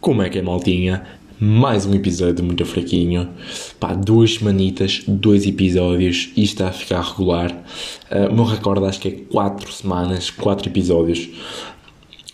Como 0.00 0.22
é 0.22 0.28
que 0.28 0.38
é, 0.38 0.42
maltinha? 0.42 1.02
Mais 1.40 1.84
um 1.84 1.92
episódio 1.92 2.44
muito 2.44 2.64
fraquinho. 2.64 3.28
Pá, 3.80 3.94
duas 3.94 4.34
semanitas, 4.34 5.02
dois 5.08 5.44
episódios 5.44 6.30
e 6.36 6.44
está 6.44 6.68
a 6.68 6.72
ficar 6.72 7.00
regular. 7.00 7.50
Uh, 8.08 8.30
o 8.30 8.34
meu 8.34 8.44
recorde 8.44 8.86
acho 8.86 9.00
que 9.00 9.08
é 9.08 9.10
quatro 9.10 9.72
semanas, 9.72 10.30
quatro 10.30 10.68
episódios. 10.68 11.28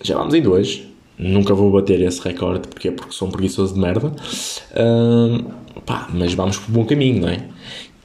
Já 0.03 0.15
vamos 0.19 0.35
em 0.35 0.43
dois. 0.43 0.83
Nunca 1.19 1.55
vou 1.55 1.73
bater 1.73 2.03
esse 2.03 2.21
recorde 2.21 2.69
porque 2.69 2.89
é 2.89 2.91
porque 2.91 3.15
sou 3.15 3.29
um 3.29 3.31
preguiçoso 3.31 3.73
de 3.73 3.81
merda. 3.81 4.09
Uh, 4.09 5.81
pá, 5.87 6.11
mas 6.13 6.35
vamos 6.35 6.59
por 6.59 6.71
bom 6.71 6.85
caminho, 6.85 7.23
não 7.23 7.29
é? 7.29 7.49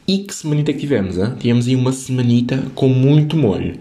E 0.07 0.19
que 0.19 0.33
semanita 0.33 0.71
que 0.71 0.79
tivemos, 0.79 1.17
hein? 1.17 1.33
Tivemos 1.37 1.67
aí 1.67 1.75
uma 1.75 1.91
semanita 1.91 2.63
com 2.73 2.87
muito 2.87 3.35
molho. 3.35 3.77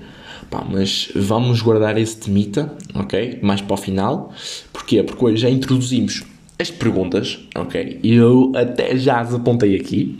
Pá, 0.50 0.64
mas 0.68 1.12
vamos 1.14 1.60
guardar 1.60 1.98
esse 1.98 2.16
temita, 2.16 2.74
ok? 2.94 3.38
Mais 3.42 3.60
para 3.60 3.74
o 3.74 3.76
final. 3.76 4.32
Porquê? 4.72 5.02
Porque 5.02 5.24
hoje 5.24 5.36
já 5.36 5.50
introduzimos 5.50 6.24
as 6.58 6.70
perguntas, 6.70 7.38
ok? 7.54 8.00
Eu 8.02 8.52
até 8.54 8.96
já 8.96 9.20
as 9.20 9.34
apontei 9.34 9.76
aqui. 9.76 10.18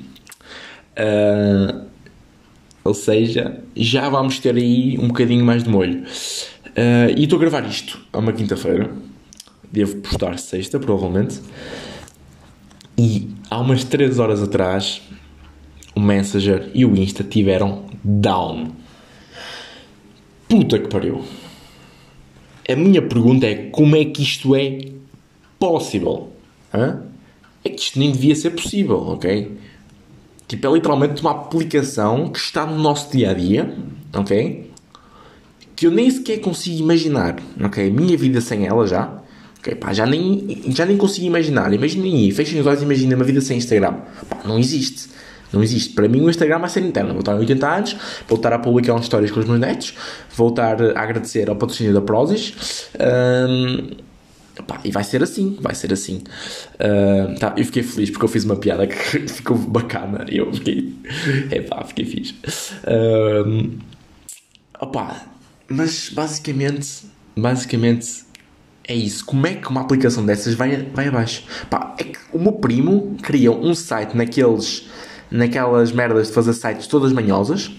Uh, 0.99 1.87
ou 2.85 2.95
seja, 2.95 3.61
já 3.75 4.09
vamos 4.09 4.39
ter 4.39 4.55
aí 4.55 4.99
um 4.99 5.09
bocadinho 5.09 5.45
mais 5.45 5.65
de 5.65 5.71
molho. 5.71 6.03
Uh, 6.69 7.11
e 7.17 7.25
estou 7.25 7.39
a 7.39 7.41
gravar 7.41 7.67
isto 7.67 7.99
a 8.13 8.19
uma 8.19 8.33
quinta-feira. 8.33 8.91
Devo 9.71 9.97
postar 9.97 10.39
sexta, 10.39 10.79
provavelmente. 10.79 11.41
E 12.97 13.29
há 13.51 13.61
umas 13.61 13.85
3 13.85 14.19
horas 14.19 14.43
atrás, 14.43 15.01
o 15.95 16.01
Messenger 16.01 16.71
e 16.75 16.85
o 16.85 16.97
Insta 16.97 17.25
tiveram 17.25 17.85
down. 18.03 18.73
Puta 20.49 20.79
que 20.79 20.89
pariu. 20.89 21.23
A 22.69 22.75
minha 22.75 23.03
pergunta 23.03 23.47
é 23.47 23.55
como 23.71 23.97
é 23.97 24.05
que 24.05 24.23
isto 24.23 24.55
é 24.57 24.79
possível? 25.59 26.31
Hã? 26.73 27.03
É 27.65 27.69
que 27.69 27.83
isto 27.83 27.99
nem 27.99 28.11
devia 28.11 28.35
ser 28.35 28.51
possível, 28.51 28.99
ok? 28.99 29.59
Tipo, 30.47 30.67
é 30.67 30.73
literalmente 30.73 31.21
uma 31.21 31.33
aplicação 31.33 32.29
que 32.31 32.39
está 32.39 32.65
no 32.65 32.79
nosso 32.79 33.13
dia 33.13 33.31
a 33.31 33.35
dia, 33.35 33.75
ok? 34.15 34.71
Que 35.77 35.87
eu 35.87 35.91
nem 35.91 36.11
sequer 36.11 36.39
consigo 36.39 36.79
imaginar, 36.79 37.37
ok? 37.63 37.91
Minha 37.91 38.17
vida 38.17 38.41
sem 38.41 38.67
ela 38.67 38.87
já, 38.87 39.21
ok? 39.59 39.75
Pá, 39.75 39.93
já 39.93 40.07
nem, 40.07 40.63
já 40.69 40.87
nem 40.87 40.97
consigo 40.97 41.27
imaginar. 41.27 41.73
Imaginem 41.75 42.15
aí, 42.15 42.33
fechem 42.33 42.59
os 42.61 42.67
olhos 42.67 42.81
e 42.81 42.85
imaginem 42.85 43.15
uma 43.15 43.25
vida 43.25 43.43
sem 43.43 43.59
Instagram. 43.59 43.97
Pá, 44.29 44.41
não 44.47 44.59
existe. 44.59 45.11
Não 45.53 45.63
existe. 45.63 45.95
Para 45.95 46.09
mim, 46.09 46.21
o 46.21 46.31
Instagram 46.31 46.59
vai 46.59 46.71
ser 46.71 46.83
interno. 46.83 47.11
Vou 47.11 47.21
estar 47.21 47.35
em 47.35 47.39
80 47.39 47.69
anos, 47.69 47.97
vou 48.27 48.37
estar 48.37 48.53
a 48.53 48.59
publicar 48.59 48.93
umas 48.93 49.05
histórias 49.05 49.31
com 49.31 49.41
os 49.41 49.47
meus 49.47 49.59
netos, 49.59 49.95
vou 50.37 50.49
estar 50.49 50.81
a 50.83 51.01
agradecer 51.01 51.49
ao 51.49 51.57
patrocínio 51.57 51.95
da 51.95 52.01
Prozis. 52.01 52.89
Um, 52.99 53.97
pá, 54.63 54.81
e 54.85 54.91
vai 54.91 55.05
ser 55.05 55.23
assim, 55.23 55.57
vai 55.61 55.75
ser 55.75 55.93
assim. 55.93 56.23
Uh, 56.75 57.39
tá, 57.39 57.55
eu 57.57 57.65
fiquei 57.65 57.83
feliz 57.83 58.11
porque 58.11 58.25
eu 58.25 58.29
fiz 58.29 58.45
uma 58.45 58.57
piada 58.57 58.87
que 58.87 58.95
ficou 59.29 59.57
bacana 59.57 60.27
eu 60.29 60.53
fiquei. 60.53 60.95
É 61.51 61.61
pá, 61.61 61.85
fiquei 61.85 62.05
fixe. 62.05 62.35
Uh, 62.85 63.79
mas 65.69 66.11
basicamente, 66.11 67.07
basicamente 67.37 68.25
é 68.87 68.95
isso. 68.95 69.25
Como 69.25 69.47
é 69.47 69.55
que 69.55 69.69
uma 69.69 69.83
aplicação 69.83 70.25
dessas 70.25 70.55
vai, 70.55 70.77
vai 70.95 71.09
abaixo? 71.09 71.45
Pá, 71.69 71.95
é 71.99 72.05
que 72.05 72.19
o 72.33 72.39
meu 72.39 72.53
primo 72.53 73.17
criou 73.23 73.63
um 73.63 73.75
site 73.75 74.17
naqueles 74.17 74.89
naquelas 75.31 75.93
merdas 75.93 76.29
de 76.29 76.33
fazer 76.33 76.53
sites 76.53 76.87
todas 76.87 77.13
manhosas 77.13 77.71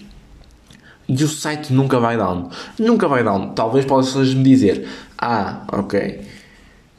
e 1.08 1.24
o 1.24 1.28
site 1.28 1.72
nunca 1.72 1.98
vai 1.98 2.16
down. 2.16 2.50
Nunca 2.78 3.08
vai 3.08 3.24
down. 3.24 3.48
Talvez 3.50 3.84
possas 3.84 4.32
me 4.32 4.44
dizer: 4.44 4.86
Ah, 5.18 5.64
ok. 5.72 6.20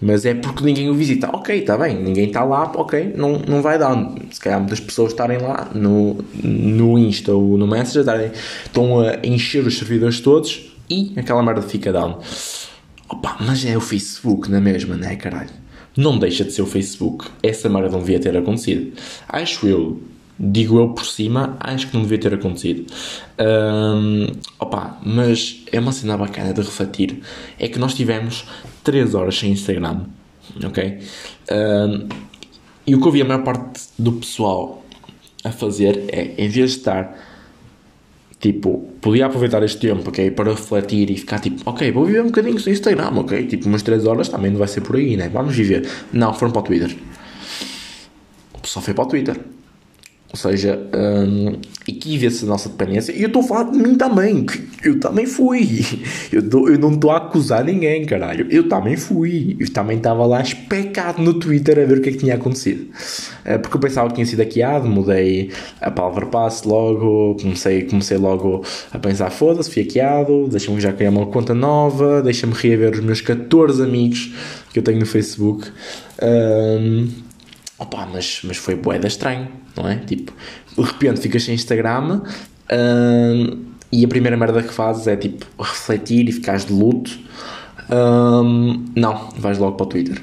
Mas 0.02 0.26
é 0.26 0.34
porque 0.34 0.66
ninguém 0.66 0.90
o 0.90 0.96
visita. 0.96 1.30
Ok, 1.32 1.60
está 1.60 1.78
bem, 1.78 1.96
ninguém 1.96 2.26
está 2.26 2.44
lá, 2.44 2.64
ok, 2.76 3.14
não, 3.16 3.38
não 3.48 3.62
vai 3.62 3.78
down. 3.78 4.16
Se 4.32 4.40
calhar 4.40 4.60
muitas 4.60 4.80
pessoas 4.80 5.12
estarem 5.12 5.38
lá 5.38 5.70
no, 5.76 6.18
no 6.44 6.98
Insta 6.98 7.34
ou 7.34 7.56
no 7.56 7.68
Messenger, 7.68 8.02
estarem, 8.02 8.32
estão 8.66 9.00
a 9.00 9.20
encher 9.24 9.66
os 9.66 9.78
servidores 9.78 10.20
todos 10.20 10.76
e 10.90 11.14
aquela 11.16 11.44
merda 11.44 11.62
fica 11.62 11.94
down. 11.94 12.20
Opa, 13.08 13.38
mas 13.42 13.64
é 13.64 13.78
o 13.78 13.82
Facebook 13.82 14.50
na 14.50 14.60
mesma, 14.60 14.96
né, 14.96 15.16
caralho? 15.16 15.52
Não 15.96 16.18
deixa 16.18 16.44
de 16.44 16.52
ser 16.52 16.64
o 16.64 16.66
Facebook. 16.66 17.28
Essa 17.44 17.70
merda 17.70 17.90
não 17.90 18.00
devia 18.00 18.20
ter 18.20 18.36
acontecido. 18.36 18.94
Acho 19.30 19.68
eu 19.68 20.02
digo 20.42 20.80
eu 20.80 20.90
por 20.90 21.06
cima, 21.06 21.56
acho 21.60 21.88
que 21.88 21.94
não 21.94 22.02
devia 22.02 22.18
ter 22.18 22.34
acontecido. 22.34 22.92
Um, 23.40 24.28
opa, 24.58 25.00
mas 25.06 25.64
é 25.72 25.80
uma 25.80 25.92
cena 25.92 26.18
bacana 26.18 26.52
de 26.52 26.62
refletir. 26.62 27.22
É 27.60 27.68
que 27.68 27.78
nós 27.78 27.94
tivemos 27.94 28.46
3 28.84 29.14
horas 29.14 29.38
sem 29.38 29.52
Instagram, 29.52 30.06
ok? 30.66 31.00
Um, 31.52 32.08
e 32.88 32.96
o 32.96 33.00
que 33.00 33.08
eu 33.08 33.12
vi 33.12 33.22
a 33.22 33.26
maior 33.26 33.44
parte 33.44 33.82
do 34.00 34.14
pessoal 34.14 34.84
a 35.44 35.52
fazer 35.52 36.06
é, 36.08 36.34
em 36.38 36.50
vez 36.50 36.72
de 36.72 36.78
estar 36.78 37.16
tipo, 38.40 38.90
podia 39.00 39.28
aproveitar 39.28 39.62
este 39.62 39.80
tempo, 39.80 40.10
ok, 40.10 40.32
para 40.32 40.50
refletir 40.50 41.12
e 41.12 41.18
ficar 41.18 41.38
tipo, 41.38 41.62
ok, 41.64 41.92
vou 41.92 42.06
viver 42.06 42.22
um 42.22 42.28
bocadinho 42.28 42.60
sem 42.60 42.74
Instagram, 42.74 43.12
ok, 43.20 43.46
tipo, 43.46 43.68
umas 43.68 43.84
3 43.84 44.08
horas 44.08 44.30
também 44.30 44.50
não 44.50 44.58
vai 44.58 44.68
ser 44.68 44.82
por 44.82 44.96
aí, 44.96 45.16
né? 45.16 45.30
Vamos 45.30 45.56
viver. 45.56 45.88
Não, 46.12 46.34
foram 46.34 46.52
para 46.52 46.62
o 46.62 46.64
Twitter. 46.64 46.98
O 48.56 48.60
pessoal 48.60 48.84
foi 48.84 48.96
para 48.96 49.04
o 49.04 49.08
Twitter. 49.08 49.40
Ou 50.32 50.38
seja, 50.38 50.80
um, 50.96 51.58
aqui 51.82 52.18
vê-se 52.18 52.46
a 52.46 52.48
nossa 52.48 52.70
dependência. 52.70 53.12
E 53.12 53.22
eu 53.22 53.28
estou 53.28 53.42
a 53.42 53.46
falar 53.46 53.64
de 53.64 53.78
mim 53.78 53.96
também. 53.96 54.46
Eu 54.82 55.00
também 55.00 55.26
fui. 55.26 55.86
Eu, 56.32 56.50
tô, 56.50 56.70
eu 56.70 56.80
não 56.80 56.94
estou 56.94 57.12
a 57.12 57.18
acusar 57.18 57.66
ninguém, 57.66 58.06
caralho. 58.06 58.48
Eu 58.50 58.70
também 58.70 58.96
fui. 58.96 59.58
Eu 59.60 59.72
também 59.74 59.98
estava 59.98 60.26
lá 60.26 60.42
especado 60.42 61.22
no 61.22 61.34
Twitter 61.34 61.78
a 61.78 61.86
ver 61.86 61.98
o 61.98 62.02
que 62.02 62.10
é 62.10 62.12
que 62.14 62.20
tinha 62.20 62.36
acontecido. 62.36 62.90
Uh, 63.46 63.60
porque 63.60 63.76
eu 63.76 63.82
pensava 63.82 64.08
que 64.08 64.16
tinha 64.16 64.26
sido 64.26 64.40
hackeado, 64.40 64.88
mudei 64.88 65.52
a 65.82 65.92
palavra 65.92 66.26
passe 66.26 66.66
logo. 66.66 67.36
Comecei, 67.36 67.84
comecei 67.84 68.18
logo 68.18 68.64
a 68.94 69.00
pensar: 69.00 69.30
foda-se, 69.30 69.70
fui 69.70 69.84
hackeado. 69.84 70.48
Deixa-me 70.48 70.80
já 70.80 70.94
criar 70.94 71.10
uma 71.10 71.26
conta 71.26 71.54
nova. 71.54 72.22
Deixa-me 72.22 72.54
reaver 72.54 72.94
os 72.94 73.02
meus 73.02 73.20
14 73.20 73.84
amigos 73.84 74.34
que 74.72 74.80
eu 74.80 74.84
tenho 74.84 75.00
no 75.00 75.06
Facebook. 75.06 75.68
Um, 76.24 77.10
Opa, 77.82 78.08
mas, 78.14 78.42
mas 78.44 78.58
foi 78.58 78.76
boeda 78.76 79.08
estranho, 79.08 79.48
não 79.76 79.90
é? 79.90 79.96
Tipo, 79.96 80.32
de 80.78 80.84
repente 80.84 81.20
ficas 81.20 81.44
sem 81.44 81.56
Instagram 81.56 82.22
hum, 82.72 83.66
e 83.92 84.06
a 84.06 84.08
primeira 84.08 84.38
merda 84.38 84.62
que 84.62 84.72
fazes 84.72 85.08
é 85.08 85.16
tipo 85.16 85.48
refletir 85.60 86.30
e 86.30 86.32
ficares 86.32 86.64
de 86.64 86.74
luto. 86.74 87.10
Hum, 87.90 88.86
não, 88.96 89.30
vais 89.36 89.58
logo 89.58 89.78
para 89.78 89.86
o 89.86 89.90
Twitter. 89.90 90.22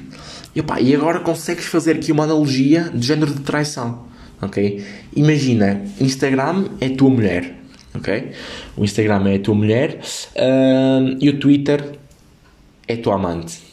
E, 0.55 0.61
opa, 0.61 0.79
e 0.79 0.95
agora 0.95 1.19
consegues 1.19 1.65
fazer 1.65 1.97
aqui 1.97 2.13
uma 2.13 2.23
analogia 2.23 2.89
de 2.93 3.05
género 3.05 3.33
de 3.33 3.41
traição, 3.41 4.05
ok? 4.41 4.81
Imagina, 5.13 5.81
Instagram 5.99 6.63
é 6.79 6.87
tua 6.87 7.09
mulher, 7.09 7.55
ok? 7.93 8.31
O 8.77 8.85
Instagram 8.85 9.27
é 9.27 9.35
a 9.35 9.39
tua 9.39 9.53
mulher 9.53 9.99
hum, 10.37 11.17
e 11.19 11.27
o 11.27 11.37
Twitter 11.37 11.83
é 12.87 12.95
tua 12.95 13.15
amante 13.15 13.68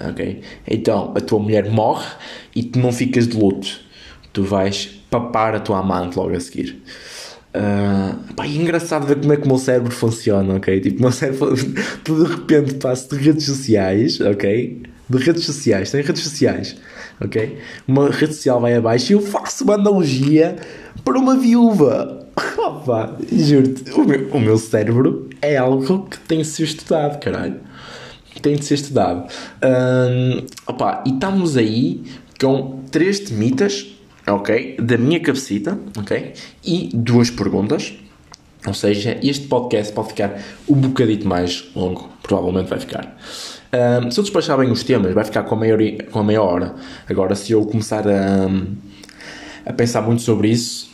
ok? 0.00 0.40
Então 0.66 1.12
a 1.16 1.20
tua 1.20 1.38
mulher 1.38 1.70
morre 1.70 2.06
e 2.54 2.62
tu 2.62 2.78
não 2.78 2.92
ficas 2.92 3.28
de 3.28 3.36
luto, 3.36 3.80
tu 4.32 4.42
vais 4.42 4.86
papar 5.10 5.54
a 5.54 5.60
tua 5.60 5.78
amante 5.78 6.16
logo 6.16 6.34
a 6.34 6.40
seguir. 6.40 6.82
Uh, 7.54 8.34
pá, 8.34 8.44
é 8.44 8.48
engraçado 8.48 9.06
ver 9.06 9.16
como 9.20 9.32
é 9.32 9.36
que 9.36 9.44
o 9.44 9.48
meu 9.48 9.58
cérebro 9.58 9.92
funciona, 9.92 10.54
ok? 10.54 10.80
Tipo, 10.80 10.98
o 10.98 11.02
meu 11.02 11.12
cérebro, 11.12 11.54
de 11.54 12.24
repente 12.24 12.74
passo 12.74 13.08
de 13.10 13.24
redes 13.24 13.46
sociais, 13.46 14.20
ok? 14.20 14.82
De 15.08 15.18
redes 15.18 15.44
sociais, 15.44 15.90
tem 15.90 16.02
redes 16.02 16.22
sociais, 16.22 16.76
ok? 17.20 17.56
Uma 17.86 18.10
rede 18.10 18.34
social 18.34 18.60
vai 18.60 18.74
abaixo 18.74 19.12
e 19.12 19.14
eu 19.14 19.20
faço 19.20 19.62
uma 19.62 19.74
analogia 19.74 20.56
para 21.04 21.16
uma 21.16 21.36
viúva. 21.36 22.26
Opa, 22.58 23.16
juro-te, 23.30 23.92
o 23.92 24.04
meu, 24.04 24.28
o 24.30 24.40
meu 24.40 24.58
cérebro 24.58 25.30
é 25.40 25.56
algo 25.56 26.06
que 26.06 26.18
tem 26.18 26.38
de 26.38 26.46
ser 26.46 26.64
estudado, 26.64 27.20
caralho 27.20 27.60
tem 28.40 28.56
de 28.56 28.64
ser 28.64 28.74
estudado. 28.74 29.28
Um, 29.62 30.46
opa, 30.66 31.02
e 31.06 31.10
estamos 31.10 31.56
aí 31.56 32.02
com 32.40 32.82
três 32.90 33.20
temitas, 33.20 33.86
ok? 34.26 34.76
Da 34.80 34.96
minha 34.96 35.20
cabecita, 35.20 35.78
ok? 35.98 36.32
E 36.64 36.90
duas 36.92 37.30
perguntas. 37.30 37.94
Ou 38.66 38.72
seja, 38.72 39.18
este 39.22 39.46
podcast 39.46 39.92
pode 39.92 40.08
ficar 40.08 40.40
um 40.68 40.74
bocadito 40.74 41.28
mais 41.28 41.70
longo, 41.74 42.08
provavelmente 42.22 42.68
vai 42.68 42.80
ficar. 42.80 43.16
Um, 43.74 44.10
se 44.10 44.18
eu 44.18 44.24
despachar 44.24 44.56
bem 44.56 44.70
os 44.70 44.82
temas, 44.84 45.12
vai 45.12 45.24
ficar 45.24 45.42
com 45.42 45.54
a, 45.54 45.58
maior, 45.58 45.78
com 46.10 46.18
a 46.20 46.24
meia 46.24 46.40
hora. 46.40 46.74
Agora, 47.08 47.34
se 47.34 47.52
eu 47.52 47.66
começar 47.66 48.06
a, 48.08 48.48
a 49.66 49.72
pensar 49.72 50.00
muito 50.00 50.22
sobre 50.22 50.48
isso, 50.48 50.88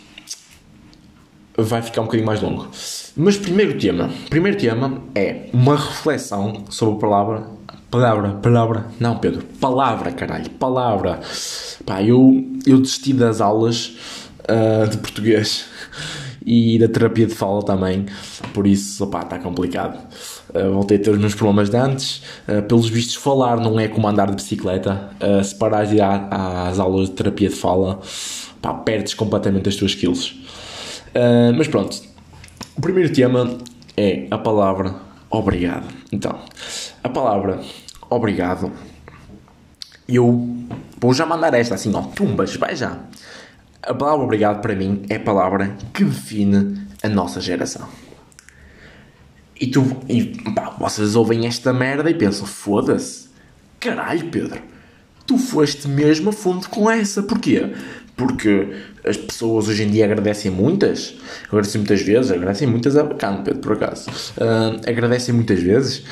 vai 1.56 1.82
ficar 1.82 2.00
um 2.00 2.04
bocadinho 2.04 2.26
mais 2.26 2.40
longo. 2.40 2.68
Mas 3.16 3.36
primeiro 3.36 3.78
tema, 3.78 4.10
primeiro 4.28 4.56
tema 4.58 5.02
é 5.14 5.48
uma 5.52 5.76
reflexão 5.76 6.64
sobre 6.70 6.96
a 6.96 6.98
palavra 6.98 7.60
palavra, 7.90 8.30
palavra, 8.34 8.86
não 9.00 9.18
Pedro, 9.18 9.42
palavra, 9.60 10.12
caralho, 10.12 10.48
palavra. 10.50 11.20
Pá, 11.84 12.02
eu, 12.02 12.44
eu 12.64 12.78
desisti 12.78 13.12
das 13.12 13.40
aulas 13.40 13.96
uh, 14.44 14.88
de 14.88 14.96
português 14.98 15.64
e 16.46 16.78
da 16.78 16.88
terapia 16.88 17.26
de 17.26 17.34
fala 17.34 17.62
também, 17.64 18.06
por 18.54 18.66
isso, 18.66 19.02
opá, 19.02 19.22
está 19.22 19.38
complicado. 19.38 19.98
Uh, 20.50 20.72
voltei 20.72 20.96
a 20.98 21.00
ter 21.00 21.10
os 21.10 21.18
meus 21.18 21.34
problemas 21.34 21.68
de 21.68 21.76
antes. 21.76 22.22
Uh, 22.48 22.62
pelos 22.62 22.88
vistos, 22.88 23.16
falar 23.16 23.58
não 23.58 23.78
é 23.78 23.88
como 23.88 24.06
andar 24.06 24.28
de 24.30 24.36
bicicleta. 24.36 25.10
Uh, 25.20 25.42
se 25.42 25.54
parares 25.54 25.90
de 25.90 25.96
ir 25.96 26.02
às 26.02 26.78
aulas 26.78 27.08
de 27.08 27.16
terapia 27.16 27.48
de 27.48 27.56
fala, 27.56 28.00
pá, 28.62 28.72
perdes 28.72 29.14
completamente 29.14 29.68
as 29.68 29.74
tuas 29.74 29.92
skills. 29.92 30.36
mas 31.56 31.66
pronto, 31.66 32.00
o 32.76 32.80
primeiro 32.80 33.12
tema 33.12 33.58
é 33.96 34.26
a 34.30 34.38
palavra 34.38 34.94
obrigado. 35.30 35.86
Então, 36.12 36.38
a 37.02 37.08
palavra 37.08 37.60
obrigado, 38.08 38.72
eu 40.08 40.66
vou 40.98 41.14
já 41.14 41.24
mandar 41.24 41.54
esta 41.54 41.74
assim, 41.74 41.92
ó, 41.94 42.02
tumbas, 42.02 42.56
vai 42.56 42.74
já. 42.74 42.98
A 43.82 43.94
palavra 43.94 44.24
obrigado 44.24 44.60
para 44.60 44.74
mim 44.74 45.04
é 45.08 45.16
a 45.16 45.20
palavra 45.20 45.76
que 45.94 46.04
define 46.04 46.86
a 47.02 47.08
nossa 47.08 47.40
geração. 47.40 47.88
E 49.58 49.66
tu, 49.66 49.84
e, 50.08 50.24
pá, 50.54 50.74
vocês 50.78 51.14
ouvem 51.14 51.46
esta 51.46 51.72
merda 51.72 52.10
e 52.10 52.14
pensam: 52.14 52.46
foda-se, 52.46 53.28
caralho, 53.78 54.28
Pedro, 54.30 54.60
tu 55.26 55.36
foste 55.36 55.86
mesmo 55.86 56.30
a 56.30 56.32
fundo 56.32 56.68
com 56.68 56.90
essa. 56.90 57.22
Porquê? 57.22 57.74
Porque 58.20 58.68
as 59.02 59.16
pessoas 59.16 59.66
hoje 59.66 59.82
em 59.82 59.90
dia 59.90 60.04
agradecem 60.04 60.50
muitas, 60.50 61.14
agradecem 61.48 61.80
muitas 61.80 62.02
vezes, 62.02 62.30
agradecem 62.30 62.68
muitas 62.68 62.94
é 62.94 63.02
bacana, 63.02 63.38
Pedro, 63.42 63.60
por 63.60 63.72
acaso. 63.72 64.10
Uh, 64.10 64.78
agradecem 64.86 65.34
muitas 65.34 65.58
vezes. 65.58 66.04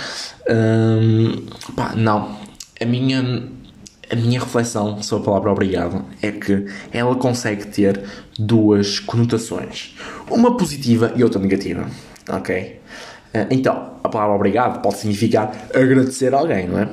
Uh, 0.48 1.42
pá, 1.76 1.92
não. 1.94 2.34
A 2.80 2.84
minha, 2.86 3.50
a 4.10 4.16
minha 4.16 4.40
reflexão 4.40 5.02
sobre 5.02 5.24
a 5.24 5.26
palavra 5.26 5.52
obrigado 5.52 6.02
é 6.22 6.32
que 6.32 6.64
ela 6.92 7.14
consegue 7.14 7.66
ter 7.66 8.02
duas 8.38 9.00
conotações, 9.00 9.94
uma 10.30 10.56
positiva 10.56 11.12
e 11.14 11.22
outra 11.22 11.40
negativa, 11.40 11.90
ok? 12.30 12.80
Ah, 13.34 13.46
então, 13.50 13.98
a 14.02 14.08
palavra 14.08 14.36
obrigado 14.36 14.80
pode 14.80 14.96
significar 14.96 15.52
agradecer 15.74 16.32
a 16.34 16.38
alguém, 16.38 16.68
não 16.68 16.78
é? 16.78 16.88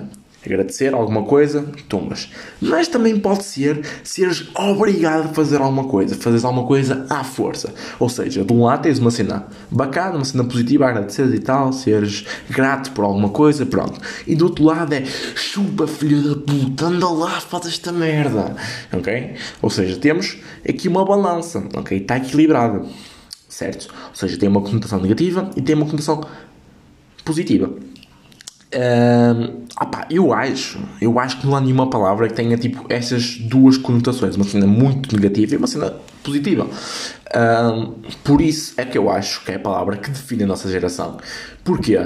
Agradecer 0.46 0.94
alguma 0.94 1.24
coisa, 1.24 1.66
tumbas. 1.90 2.32
Mas 2.62 2.88
também 2.88 3.20
pode 3.20 3.44
ser 3.44 3.86
seres 4.04 4.50
obrigado 4.56 5.26
a 5.26 5.34
fazer 5.34 5.58
alguma 5.58 5.86
coisa, 5.86 6.16
fazeres 6.16 6.46
alguma 6.46 6.66
coisa 6.66 7.06
à 7.10 7.24
força. 7.24 7.74
Ou 8.00 8.10
seja, 8.10 8.44
de 8.44 8.54
um 8.54 8.64
lado 8.64 8.84
tens 8.84 9.00
uma 9.00 9.12
cena 9.12 9.48
bacana, 9.72 10.16
uma 10.16 10.26
cena 10.26 10.44
positiva, 10.44 10.88
agradecer 10.88 11.26
e 11.34 11.40
tal, 11.40 11.74
seres 11.74 12.26
grato 12.50 12.92
por 12.92 13.04
alguma 13.04 13.30
coisa, 13.30 13.66
pronto. 13.66 14.00
E 14.28 14.36
do 14.36 14.46
outro 14.46 14.66
lado 14.66 14.94
é 14.94 15.04
chupa 15.06 15.88
filho 15.88 16.36
da 16.36 16.42
puta, 16.42 16.86
anda 16.86 17.10
lá, 17.10 17.40
faz 17.40 17.68
esta 17.68 17.92
merda. 17.92 18.56
Ok? 18.94 19.36
Ou 19.62 19.70
seja, 19.70 19.98
temos 19.98 20.38
aqui 20.68 20.88
uma 20.88 21.06
balança, 21.06 21.64
ok? 21.76 21.98
Está 21.98 22.18
equilibrada 22.18 22.84
certo? 23.56 23.88
Ou 24.10 24.16
seja, 24.16 24.38
tem 24.38 24.50
uma 24.50 24.62
conotação 24.62 25.00
negativa 25.00 25.50
e 25.56 25.62
tem 25.62 25.76
uma 25.76 25.86
conotação 25.86 26.22
positiva. 27.24 27.74
Um, 28.76 29.64
opa, 29.82 30.06
eu 30.10 30.34
acho, 30.34 30.80
eu 31.00 31.18
acho 31.18 31.40
que 31.40 31.48
não 31.48 31.56
há 31.56 31.62
nenhuma 31.62 31.90
palavra 31.90 32.28
que 32.28 32.34
tenha 32.34 32.58
tipo 32.58 32.86
essas 32.90 33.38
duas 33.38 33.78
conotações, 33.78 34.36
uma 34.36 34.44
cena 34.44 34.68
muito 34.68 35.16
negativa 35.16 35.54
e 35.54 35.58
uma 35.58 35.68
cena 35.68 35.94
positiva. 36.22 36.68
Um, 37.34 37.94
por 38.24 38.42
isso 38.42 38.74
é 38.76 38.84
que 38.84 38.98
eu 38.98 39.10
acho 39.10 39.46
que 39.46 39.52
é 39.52 39.56
a 39.56 39.60
palavra 39.60 39.96
que 39.96 40.10
define 40.10 40.44
a 40.44 40.48
nossa 40.48 40.70
geração. 40.70 41.18
Porquê? 41.64 41.98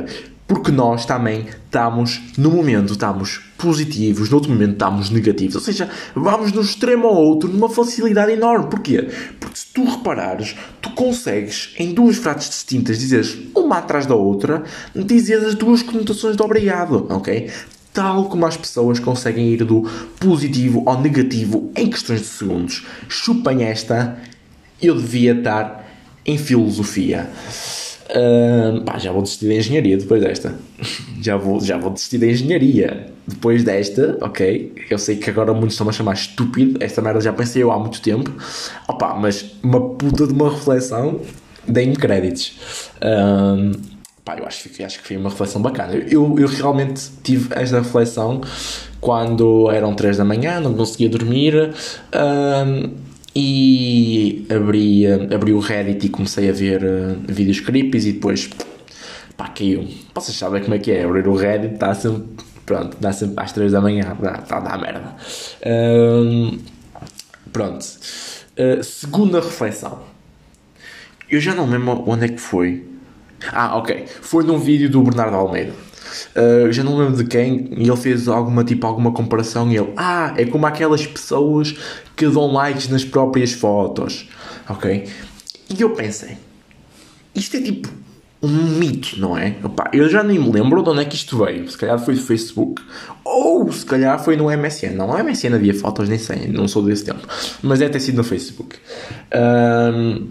Porque 0.50 0.72
nós 0.72 1.06
também 1.06 1.46
estamos, 1.64 2.20
no 2.36 2.50
momento 2.50 2.94
estamos 2.94 3.40
positivos, 3.56 4.32
no 4.32 4.38
outro 4.38 4.52
momento 4.52 4.72
estamos 4.72 5.12
negativos. 5.12 5.54
Ou 5.54 5.62
seja, 5.62 5.88
vamos 6.16 6.52
de 6.52 6.58
um 6.58 6.62
extremo 6.64 7.08
ao 7.08 7.16
outro 7.16 7.48
numa 7.48 7.70
facilidade 7.70 8.32
enorme. 8.32 8.68
Porquê? 8.68 9.10
Porque 9.40 9.60
se 9.60 9.68
tu 9.68 9.86
reparares, 9.86 10.56
tu 10.82 10.90
consegues, 10.96 11.76
em 11.78 11.94
duas 11.94 12.18
frases 12.18 12.50
distintas, 12.50 12.98
dizeres 12.98 13.38
uma 13.56 13.78
atrás 13.78 14.08
da 14.08 14.16
outra, 14.16 14.64
dizer 14.96 15.36
as 15.46 15.54
duas 15.54 15.84
conotações 15.84 16.36
de 16.36 16.42
obrigado, 16.42 17.06
ok? 17.12 17.52
Tal 17.94 18.26
como 18.26 18.48
as 18.48 18.58
pessoas 18.58 19.00
conseguem 19.00 19.50
ir 19.50 19.64
do 19.64 19.88
positivo 20.20 20.82
ao 20.88 21.00
negativo 21.00 21.72
em 21.76 21.88
questões 21.88 22.22
de 22.22 22.28
segundos. 22.28 22.88
Chupem 23.08 23.66
esta, 23.66 24.18
eu 24.82 24.96
devia 24.96 25.34
estar 25.34 25.88
em 26.26 26.40
filosofia. 26.40 27.30
Pá, 28.86 28.98
já 28.98 29.12
vou 29.12 29.22
desistir 29.22 29.48
da 29.48 29.54
engenharia 29.56 29.98
depois 29.98 30.22
desta. 30.22 30.56
já, 31.22 31.38
vou, 31.38 31.60
já 31.62 31.78
vou 31.78 31.92
desistir 31.92 32.18
da 32.18 32.28
engenharia 32.28 33.08
depois 33.28 33.64
desta, 33.64 34.18
ok? 34.22 34.74
Eu 34.90 34.98
sei 34.98 35.18
que 35.18 35.30
agora 35.30 35.54
muitos 35.54 35.74
estão 35.74 35.88
a 35.88 35.92
chamar 35.92 36.14
estúpido. 36.14 36.84
Esta 36.84 37.02
merda 37.02 37.22
já 37.22 37.32
pensei 37.32 37.62
eu 37.62 37.72
há 37.72 37.80
muito 37.80 38.02
tempo. 38.02 38.32
Opa, 38.88 39.14
mas 39.14 39.54
uma 39.62 39.82
puta 39.92 40.26
de 40.26 40.34
uma 40.34 40.50
reflexão, 40.50 41.22
deem-me 41.68 41.96
créditos. 41.96 42.60
Pá, 44.26 44.38
eu 44.38 44.46
acho, 44.46 44.70
acho 44.84 45.00
que 45.00 45.08
foi 45.08 45.18
uma 45.18 45.30
reflexão 45.30 45.62
bacana. 45.62 45.94
Eu, 45.96 46.38
eu 46.40 46.48
realmente 46.48 47.10
tive 47.24 47.50
esta 47.56 47.80
reflexão 47.80 48.42
quando 49.00 49.72
eram 49.72 49.94
3 49.96 50.18
da 50.18 50.26
manhã, 50.26 50.60
não 50.60 50.74
conseguia 50.74 51.10
dormir. 51.10 51.74
E 53.36 54.46
abri, 54.50 55.06
abri 55.08 55.54
o 55.54 55.60
Reddit 55.60 56.06
e 56.06 56.10
comecei 56.10 56.50
a 56.50 56.54
ver 56.54 56.84
uh, 56.84 57.18
vídeos 57.28 57.60
creepies 57.60 58.06
e 58.06 58.14
depois 58.14 58.50
pá, 59.38 59.48
caiu. 59.50 59.88
Vocês 60.16 60.38
sabem 60.38 60.62
como 60.62 60.76
é 60.76 60.80
que 60.80 60.92
é? 60.92 61.04
Abrir 61.04 61.28
o 61.28 61.36
Reddit 61.36 61.76
está 61.76 61.94
sempre, 61.94 62.44
pronto, 62.66 62.98
dá 63.00 63.12
sempre 63.12 63.44
às 63.44 63.52
3 63.52 63.72
da 63.72 63.82
manhã, 63.82 64.18
está 64.42 64.58
a 64.58 64.60
dar 64.60 64.78
merda. 64.80 65.16
Uh, 65.62 66.60
pronto. 67.52 67.86
Uh, 68.58 68.84
segunda 68.84 69.40
reflexão. 69.40 70.02
Eu 71.30 71.40
já 71.40 71.54
não 71.54 71.70
lembro 71.70 72.04
onde 72.08 72.26
é 72.26 72.28
que 72.28 72.42
foi. 72.42 72.86
Ah, 73.54 73.78
ok. 73.78 74.06
Foi 74.22 74.44
num 74.44 74.58
vídeo 74.58 74.90
do 74.90 75.02
Bernardo 75.02 75.36
Almeida. 75.36 75.74
Uh, 76.36 76.72
já 76.72 76.84
não 76.84 76.98
lembro 76.98 77.18
de 77.18 77.26
quem, 77.26 77.70
e 77.78 77.88
ele 77.88 77.98
fez 77.98 78.28
alguma 78.28 78.64
tipo 78.64 78.86
alguma 78.86 79.12
comparação 79.12 79.72
e 79.72 79.78
ele, 79.78 79.94
ah, 79.98 80.34
é 80.38 80.46
como 80.46 80.66
aquelas 80.66 81.06
pessoas 81.06 81.76
que 82.16 82.28
dão 82.28 82.52
likes 82.52 82.88
nas 82.90 83.04
próprias 83.04 83.54
fotos, 83.54 84.30
ok? 84.68 85.08
E 85.70 85.82
eu 85.82 85.92
pensei, 85.92 86.38
isto 87.36 87.58
é 87.58 87.62
tipo 87.62 87.90
um 88.42 88.48
mito, 88.48 89.20
não 89.20 89.38
é? 89.38 89.58
Opa, 89.64 89.90
eu 89.92 90.08
já 90.08 90.24
nem 90.24 90.40
me 90.40 90.50
lembro 90.50 90.82
de 90.82 90.90
onde 90.90 91.02
é 91.02 91.06
que 91.06 91.16
isto 91.16 91.44
veio. 91.44 91.70
Se 91.70 91.78
calhar 91.78 92.00
foi 92.00 92.16
do 92.16 92.22
Facebook 92.22 92.82
ou 93.24 93.72
se 93.72 93.86
calhar 93.86 94.18
foi 94.24 94.38
no 94.38 94.46
MSN. 94.46 94.96
Não, 94.96 95.08
no 95.08 95.24
MSN 95.24 95.56
havia 95.56 95.74
fotos, 95.74 96.08
nem 96.08 96.18
sei, 96.18 96.48
não 96.48 96.68
sou 96.68 96.84
desse 96.84 97.04
tempo. 97.04 97.28
Mas 97.62 97.80
deve 97.80 97.92
ter 97.92 98.00
sido 98.00 98.16
no 98.16 98.24
Facebook. 98.24 98.78
Um, 99.94 100.30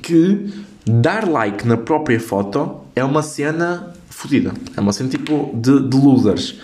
que 0.00 0.50
dar 0.86 1.28
like 1.28 1.66
na 1.66 1.76
própria 1.76 2.18
foto 2.18 2.80
é 2.96 3.04
uma 3.04 3.22
cena 3.22 3.92
fodida. 4.20 4.52
É 4.76 4.80
uma 4.80 4.92
cena 4.92 5.08
tipo 5.08 5.50
de, 5.54 5.88
de 5.88 5.96
losers. 5.96 6.60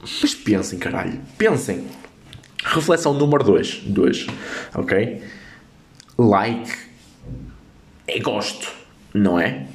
Mas 0.00 0.34
pensem, 0.34 0.78
caralho. 0.78 1.18
Pensem. 1.36 1.84
Reflexão 2.62 3.12
número 3.12 3.42
2. 3.42 3.82
2. 3.86 4.26
Ok? 4.74 5.22
Like 6.16 6.70
é 8.06 8.20
gosto, 8.20 8.68
não 9.12 9.38
é? 9.38 9.66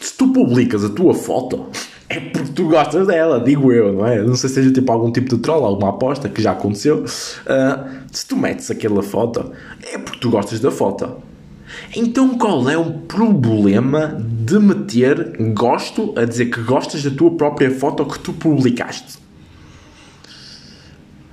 Se 0.00 0.16
tu 0.16 0.32
publicas 0.32 0.84
a 0.84 0.88
tua 0.88 1.14
foto, 1.14 1.66
é 2.08 2.18
porque 2.18 2.52
tu 2.52 2.68
gostas 2.68 3.06
dela, 3.06 3.38
digo 3.40 3.72
eu, 3.72 3.92
não 3.92 4.06
é? 4.06 4.22
Não 4.22 4.34
sei 4.34 4.48
se 4.48 4.56
seja 4.56 4.72
tipo 4.72 4.90
algum 4.90 5.12
tipo 5.12 5.28
de 5.28 5.38
troll, 5.38 5.64
alguma 5.64 5.90
aposta 5.90 6.28
que 6.28 6.42
já 6.42 6.52
aconteceu. 6.52 7.04
Uh, 7.04 8.00
se 8.10 8.26
tu 8.26 8.36
metes 8.36 8.70
aquela 8.70 9.02
foto, 9.02 9.52
é 9.92 9.98
porque 9.98 10.18
tu 10.18 10.30
gostas 10.30 10.60
da 10.60 10.70
foto. 10.70 11.22
Então 11.94 12.36
qual 12.36 12.68
é 12.68 12.76
o 12.76 12.92
problema 12.92 14.24
de 14.44 14.58
meter 14.58 15.36
gosto 15.54 16.12
a 16.18 16.24
dizer 16.26 16.46
que 16.46 16.60
gostas 16.60 17.02
da 17.02 17.10
tua 17.10 17.34
própria 17.34 17.70
foto 17.70 18.04
que 18.04 18.18
tu 18.18 18.32
publicaste? 18.34 19.18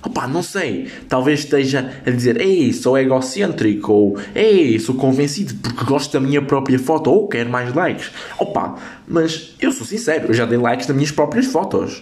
Opa, 0.02 0.28
não 0.28 0.42
sei. 0.42 0.90
Talvez 1.10 1.42
esteja 1.42 1.94
a 2.06 2.10
dizer 2.10 2.40
Ei, 2.40 2.72
sou 2.72 2.98
egocêntrico 2.98 3.92
ou 3.92 4.18
Ei, 4.34 4.80
sou 4.80 4.96
convencido 4.96 5.54
porque 5.56 5.84
gosto 5.84 6.14
da 6.14 6.20
minha 6.22 6.42
própria 6.42 6.80
foto 6.80 7.12
ou 7.12 7.28
quero 7.28 7.50
mais 7.50 7.74
likes. 7.74 8.12
Opa, 8.40 8.78
mas 9.06 9.56
eu 9.60 9.74
sou 9.74 9.86
sincero, 9.86 10.30
eu 10.30 10.34
já 10.34 10.46
dei 10.46 10.58
likes 10.58 10.88
nas 10.88 10.96
minhas 10.96 11.12
próprias 11.12 11.48
fotos. 11.48 12.02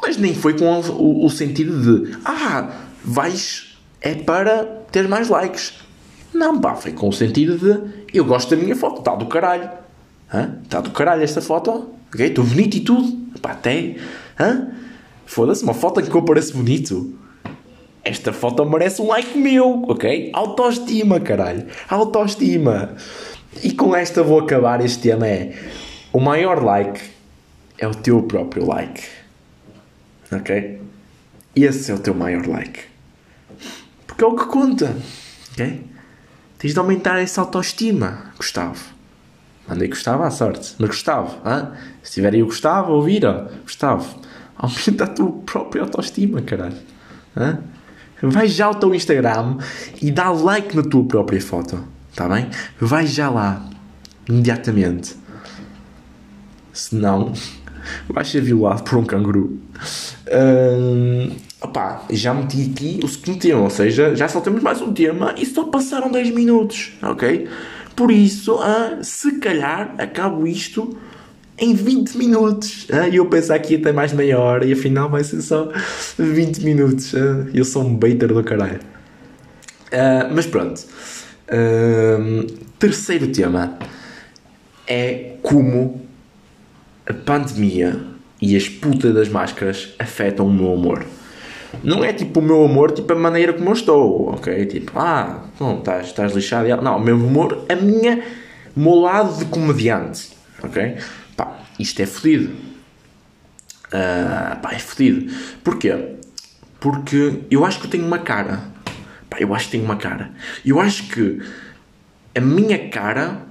Mas 0.00 0.16
nem 0.16 0.32
foi 0.32 0.56
com 0.56 0.64
o, 0.64 0.92
o, 0.92 1.26
o 1.26 1.30
sentido 1.30 1.82
de 1.82 2.16
Ah, 2.24 2.70
vais 3.04 3.76
é 4.00 4.14
para 4.14 4.64
ter 4.92 5.08
mais 5.08 5.28
likes. 5.28 5.74
Não, 6.32 6.60
pá, 6.60 6.76
foi 6.76 6.92
com 6.92 7.08
o 7.08 7.12
sentido 7.12 7.58
de 7.58 8.06
eu 8.16 8.24
gosto 8.24 8.54
da 8.54 8.62
minha 8.62 8.76
foto, 8.76 9.00
está 9.00 9.16
do 9.16 9.26
caralho. 9.26 9.87
Está 10.62 10.80
do 10.80 10.90
caralho 10.90 11.22
esta 11.22 11.40
foto, 11.40 11.90
ok? 12.12 12.26
Estou 12.26 12.44
bonito 12.44 12.76
e 12.76 12.80
tudo. 12.80 13.16
Pá. 13.40 13.58
Hã? 14.38 14.68
Foda-se, 15.24 15.62
uma 15.62 15.74
foto 15.74 16.02
que 16.02 16.14
eu 16.14 16.22
pareço 16.22 16.56
bonito. 16.56 17.18
Esta 18.04 18.32
foto 18.32 18.64
merece 18.64 19.02
um 19.02 19.08
like 19.08 19.36
meu, 19.36 19.84
ok? 19.88 20.30
Autoestima, 20.32 21.20
caralho. 21.20 21.66
Autoestima. 21.88 22.94
E 23.62 23.72
com 23.72 23.94
esta 23.94 24.22
vou 24.22 24.40
acabar. 24.40 24.84
Este 24.84 25.02
tema 25.02 25.26
é: 25.26 25.54
o 26.12 26.20
maior 26.20 26.62
like 26.62 27.00
é 27.78 27.86
o 27.86 27.94
teu 27.94 28.22
próprio 28.22 28.66
like. 28.66 29.02
Ok? 30.32 30.80
Esse 31.54 31.90
é 31.90 31.94
o 31.94 31.98
teu 31.98 32.14
maior 32.14 32.46
like. 32.46 32.80
Porque 34.06 34.24
é 34.24 34.26
o 34.26 34.36
que 34.36 34.46
conta. 34.46 34.96
Ok? 35.52 35.84
Tens 36.58 36.72
de 36.72 36.78
aumentar 36.78 37.18
essa 37.18 37.40
autoestima, 37.40 38.32
Gustavo. 38.36 38.97
Mandei 39.68 39.88
Gustavo 39.88 40.22
à 40.22 40.30
sorte. 40.30 40.74
Mas 40.78 40.88
Gustavo, 40.88 41.36
hein? 41.46 41.68
se 42.02 42.12
tiver 42.12 42.32
aí 42.32 42.42
o 42.42 42.46
Gustavo, 42.46 42.92
ouvira. 42.92 43.50
Gustavo, 43.64 44.20
aumenta 44.56 45.04
a 45.04 45.08
tua 45.08 45.32
própria 45.44 45.82
autoestima, 45.82 46.40
caralho. 46.40 46.76
Hein? 47.36 47.58
Vai 48.22 48.48
já 48.48 48.66
ao 48.66 48.74
teu 48.74 48.94
Instagram 48.94 49.58
e 50.02 50.10
dá 50.10 50.30
like 50.30 50.74
na 50.74 50.82
tua 50.82 51.04
própria 51.04 51.40
foto. 51.40 51.84
Está 52.10 52.28
bem? 52.28 52.48
Vai 52.80 53.06
já 53.06 53.30
lá. 53.30 53.64
Imediatamente. 54.28 55.16
Senão, 56.72 57.32
vais 58.08 58.28
ser 58.28 58.40
violado 58.40 58.82
por 58.82 58.98
um 58.98 59.04
canguru. 59.04 59.60
Hum, 60.30 61.30
já 62.10 62.34
meti 62.34 62.70
aqui 62.72 63.00
o 63.02 63.08
segundo 63.08 63.38
tema, 63.38 63.60
ou 63.60 63.70
seja, 63.70 64.14
já 64.14 64.28
só 64.28 64.40
temos 64.40 64.62
mais 64.62 64.80
um 64.80 64.92
tema 64.92 65.34
e 65.36 65.46
só 65.46 65.64
passaram 65.64 66.10
10 66.10 66.34
minutos, 66.34 66.92
ok? 67.02 67.48
Por 67.98 68.12
isso, 68.12 68.60
ah, 68.60 69.00
se 69.02 69.40
calhar 69.40 69.92
acabo 69.98 70.46
isto 70.46 70.96
em 71.58 71.74
20 71.74 72.16
minutos. 72.16 72.86
Ah, 72.92 73.08
e 73.08 73.16
eu 73.16 73.26
pensar 73.26 73.58
que 73.58 73.72
ia 73.72 73.82
ter 73.82 73.92
mais 73.92 74.12
meia 74.12 74.38
hora 74.38 74.64
e 74.64 74.72
afinal 74.72 75.10
vai 75.10 75.24
ser 75.24 75.42
só 75.42 75.72
20 76.16 76.58
minutos. 76.58 77.12
Ah, 77.12 77.48
eu 77.52 77.64
sou 77.64 77.82
um 77.82 77.96
baiter 77.96 78.28
do 78.28 78.44
caralho. 78.44 78.78
Ah, 79.90 80.30
mas 80.32 80.46
pronto. 80.46 80.80
terceiro 82.78 83.26
tema 83.32 83.76
é 84.86 85.32
como 85.42 86.00
a 87.04 87.12
pandemia 87.12 88.00
e 88.40 88.56
as 88.56 88.68
putas 88.68 89.12
das 89.12 89.28
máscaras 89.28 89.88
afetam 89.98 90.46
o 90.46 90.52
meu 90.52 90.72
humor. 90.72 91.04
Não 91.82 92.04
é 92.04 92.12
tipo 92.12 92.40
o 92.40 92.42
meu 92.42 92.64
humor, 92.64 92.92
tipo 92.92 93.12
a 93.12 93.16
maneira 93.16 93.52
como 93.52 93.68
eu 93.68 93.74
estou, 93.74 94.30
ok? 94.30 94.66
Tipo, 94.66 94.98
ah, 94.98 95.44
não, 95.60 95.78
estás, 95.78 96.06
estás 96.06 96.32
lixado. 96.34 96.68
Não, 96.82 96.96
o 96.96 97.00
meu 97.00 97.16
humor, 97.16 97.64
a 97.68 97.76
minha, 97.76 98.22
o 98.76 98.80
meu 98.80 98.94
lado 98.94 99.38
de 99.38 99.44
comediante, 99.46 100.30
ok? 100.62 100.96
Pá, 101.36 101.58
isto 101.78 102.00
é 102.00 102.06
fodido. 102.06 102.52
Uh, 103.88 104.60
pá, 104.60 104.72
é 104.72 104.78
fodido. 104.78 105.32
Porquê? 105.62 106.16
Porque 106.80 107.40
eu 107.50 107.64
acho 107.64 107.80
que 107.80 107.86
eu 107.86 107.90
tenho 107.90 108.06
uma 108.06 108.18
cara. 108.18 108.62
Pá, 109.28 109.38
eu 109.40 109.54
acho 109.54 109.66
que 109.66 109.72
tenho 109.72 109.84
uma 109.84 109.96
cara. 109.96 110.30
Eu 110.64 110.80
acho 110.80 111.08
que 111.08 111.40
a 112.34 112.40
minha 112.40 112.88
cara 112.88 113.42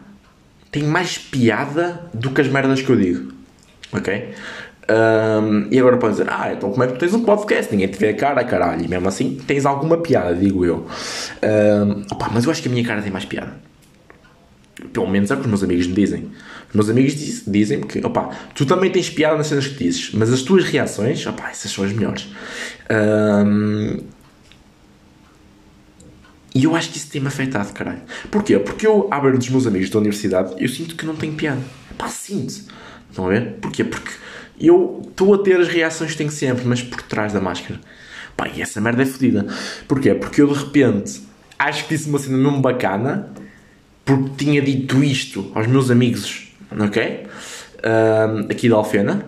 tem 0.72 0.84
mais 0.84 1.18
piada 1.18 2.10
do 2.14 2.32
que 2.32 2.42
as 2.42 2.48
merdas 2.48 2.82
que 2.82 2.90
eu 2.90 2.96
digo. 2.96 3.34
Ok? 3.92 4.34
Um, 4.90 5.68
e 5.70 5.78
agora 5.78 5.98
podem 5.98 6.18
dizer, 6.18 6.30
ah, 6.30 6.54
então 6.54 6.72
como 6.72 6.82
é 6.82 6.88
que 6.88 6.94
tu 6.94 7.00
tens 7.00 7.14
um 7.14 7.24
podcast? 7.24 7.72
Ninguém 7.72 7.90
te 7.90 7.98
vê 7.98 8.10
a 8.10 8.14
cara, 8.16 8.44
caralho. 8.44 8.86
E 8.86 8.88
mesmo 8.88 9.08
assim 9.08 9.38
tens 9.46 9.66
alguma 9.66 9.98
piada, 9.98 10.34
digo 10.34 10.66
eu. 10.66 10.88
Um, 11.44 12.04
opa, 12.12 12.30
mas 12.34 12.46
eu 12.46 12.52
acho 12.52 12.62
que 12.62 12.70
a 12.70 12.72
minha 12.72 12.86
cara 12.86 13.02
tem 13.02 13.12
mais 13.12 13.26
piada. 13.26 13.54
Pelo 14.94 15.08
menos 15.08 15.30
é 15.30 15.34
o 15.34 15.38
que 15.38 15.44
os 15.44 15.50
meus 15.50 15.64
amigos 15.64 15.88
me 15.88 15.94
dizem. 15.94 16.32
Os 16.70 16.76
meus 16.76 16.90
amigos 16.90 17.16
diz, 17.16 17.44
dizem-me 17.46 17.86
que, 17.86 18.06
opa, 18.06 18.30
tu 18.56 18.66
também 18.66 18.90
tens 18.90 19.10
piada 19.10 19.36
nas 19.36 19.48
cenas 19.48 19.68
que 19.68 19.84
dizes, 19.84 20.12
mas 20.14 20.32
as 20.32 20.42
tuas 20.42 20.64
reações, 20.64 21.26
opa, 21.26 21.50
essas 21.50 21.72
são 21.72 21.84
as 21.84 21.92
melhores. 21.92 22.28
Um, 22.90 23.98
e 26.56 26.64
eu 26.64 26.76
acho 26.76 26.90
que 26.90 26.98
isso 26.98 27.10
tem-me 27.10 27.28
afetado, 27.28 27.74
caralho. 27.74 28.02
Porquê? 28.32 28.58
Porque 28.58 28.88
eu, 28.88 29.08
à 29.12 29.20
beira 29.20 29.38
dos 29.38 29.50
meus 29.50 29.68
amigos 29.68 29.90
da 29.90 30.00
universidade, 30.00 30.56
eu 30.58 30.70
sinto 30.70 30.96
que 30.96 31.06
não 31.06 31.16
tenho 31.16 31.34
piada. 31.34 31.62
Pá, 31.98 32.08
sinto. 32.08 32.64
Estão 33.10 33.26
a 33.26 33.30
ver? 33.30 33.54
Porquê? 33.62 33.84
Porque 33.84 34.12
eu 34.60 35.02
estou 35.08 35.34
a 35.34 35.38
ter 35.38 35.60
as 35.60 35.68
reações 35.68 36.12
que 36.12 36.18
tenho 36.18 36.32
sempre, 36.32 36.66
mas 36.66 36.82
por 36.82 37.02
trás 37.04 37.34
da 37.34 37.42
máscara. 37.42 37.80
Pá, 38.36 38.48
e 38.48 38.62
essa 38.62 38.80
merda 38.80 39.04
é 39.04 39.06
fodida. 39.06 39.46
Porquê? 39.88 40.14
Porque 40.14 40.42
eu 40.42 40.48
de 40.48 40.60
repente 40.60 41.22
acho 41.58 41.88
que 41.88 41.96
disse 41.96 42.10
uma 42.10 42.20
cena 42.20 42.38
mesmo 42.38 42.60
bacana 42.60 43.30
porque 44.06 44.46
tinha 44.46 44.62
dito 44.62 45.04
isto 45.04 45.52
aos 45.54 45.68
meus 45.68 45.92
amigos, 45.92 46.54
ok? 46.72 47.28
Aqui 48.50 48.70
da 48.70 48.76
Alfena. 48.76 49.26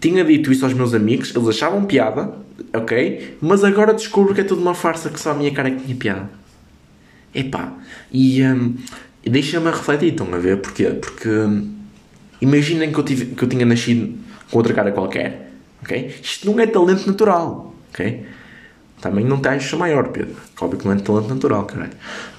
Tinha 0.00 0.24
dito 0.24 0.52
isso 0.52 0.64
aos 0.64 0.74
meus 0.74 0.94
amigos, 0.94 1.34
eles 1.34 1.48
achavam 1.48 1.84
piada, 1.84 2.32
ok? 2.72 3.36
Mas 3.40 3.64
agora 3.64 3.92
descubro 3.92 4.34
que 4.34 4.42
é 4.42 4.44
tudo 4.44 4.60
uma 4.60 4.74
farsa, 4.74 5.10
que 5.10 5.18
só 5.18 5.32
a 5.32 5.34
minha 5.34 5.50
cara 5.52 5.68
é 5.68 5.70
que 5.72 5.82
tinha 5.84 5.96
piada. 5.96 6.30
Epá, 7.34 7.74
e 8.12 8.42
um, 8.42 8.74
deixa-me 9.22 9.70
refletir, 9.70 10.12
estão 10.12 10.32
a 10.32 10.38
ver? 10.38 10.58
Porquê? 10.58 10.84
Porque 10.90 11.28
um, 11.28 11.74
imaginem 12.40 12.92
que 12.92 12.98
eu, 12.98 13.04
tive, 13.04 13.26
que 13.34 13.42
eu 13.42 13.48
tinha 13.48 13.66
nascido 13.66 14.16
com 14.50 14.58
outra 14.58 14.74
cara 14.74 14.92
qualquer. 14.92 15.50
ok? 15.82 16.14
Isto 16.22 16.50
não 16.50 16.60
é 16.60 16.66
talento 16.66 17.06
natural. 17.06 17.74
ok? 17.92 18.26
Também 19.00 19.24
não 19.24 19.38
tens 19.38 19.70
maior, 19.74 20.08
Pedro. 20.08 20.36
Óbvio 20.60 20.78
que 20.78 20.86
não 20.86 20.92
é 20.92 20.96
talento 20.96 21.28
natural, 21.28 21.64
caralho. 21.64 21.92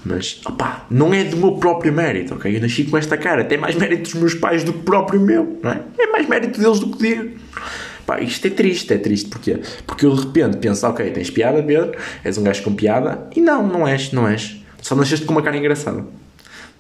Mas, 0.04 0.42
opá, 0.46 0.86
não 0.90 1.14
é 1.14 1.24
do 1.24 1.38
meu 1.38 1.54
próprio 1.54 1.94
mérito, 1.94 2.34
ok? 2.34 2.56
Eu 2.56 2.62
nasci 2.62 2.84
com 2.86 2.98
esta 2.98 3.16
cara. 3.16 3.46
Tem 3.46 3.58
mais 3.58 3.76
mérito 3.76 4.04
dos 4.04 4.14
meus 4.16 4.34
pais 4.34 4.64
do 4.64 4.74
que 4.74 4.80
próprio 4.80 5.22
meu, 5.22 5.60
não 5.62 5.72
é? 5.72 5.82
É 6.00 6.08
mais 6.08 6.28
mérito 6.28 6.60
deles 6.60 6.80
do 6.80 6.92
que 6.92 6.98
dele. 6.98 7.38
Pá, 8.08 8.20
isto 8.22 8.48
é 8.48 8.50
triste, 8.50 8.92
é 8.94 8.98
triste. 8.98 9.30
Porquê? 9.30 9.60
Porque 9.86 10.06
eu 10.06 10.16
de 10.16 10.22
repente 10.22 10.58
penso, 10.58 10.88
ok, 10.88 11.12
tens 11.12 11.30
piada, 11.30 11.62
Pedro, 11.62 11.92
és 12.24 12.38
um 12.38 12.44
gajo 12.44 12.64
com 12.64 12.74
piada. 12.74 13.28
E 13.36 13.42
não, 13.42 13.68
não 13.68 13.88
és, 13.88 14.12
não 14.12 14.28
és. 14.28 14.58
Só 14.82 14.96
nasceste 14.96 15.26
com 15.26 15.34
uma 15.34 15.42
cara 15.44 15.58
engraçada. 15.58 16.06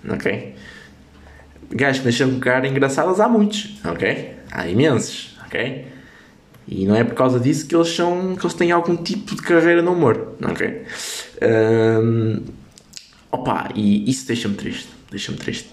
Ok? 0.10 0.56
Gajos 1.70 2.00
que 2.00 2.06
nasceram 2.06 2.32
com 2.34 2.40
cara 2.40 2.68
engraçadas 2.68 3.20
há 3.20 3.28
muitos, 3.28 3.80
ok? 3.84 4.34
Há 4.52 4.68
imensos, 4.68 5.38
ok? 5.46 5.86
E 6.68 6.86
não 6.86 6.96
é 6.96 7.04
por 7.04 7.16
causa 7.16 7.40
disso 7.40 7.66
que 7.68 7.76
eles 7.76 7.90
são 7.90 8.36
que 8.36 8.46
eles 8.46 8.54
têm 8.54 8.72
algum 8.72 8.96
tipo 8.96 9.36
de 9.36 9.42
carreira 9.42 9.82
no 9.82 9.94
humor, 9.94 10.36
ok? 10.42 10.84
Um, 11.42 12.42
opa, 13.32 13.70
e 13.76 14.10
isso 14.10 14.28
deixa-me 14.28 14.56
triste, 14.56 14.90
deixa-me 15.10 15.38
triste. 15.38 15.70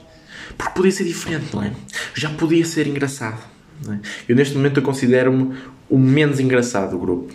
Porque 0.57 0.73
podia 0.75 0.93
ser 0.93 1.05
diferente, 1.05 1.55
não 1.55 1.63
é? 1.63 1.73
Já 2.15 2.31
podia 2.31 2.65
ser 2.65 2.87
engraçado. 2.87 3.43
É? 3.89 3.99
Eu 4.29 4.37
neste 4.37 4.57
momento 4.57 4.79
eu 4.79 4.83
considero-me 4.83 5.57
o 5.89 5.99
menos 5.99 6.39
engraçado 6.39 6.91
do 6.91 6.99
grupo 6.99 7.35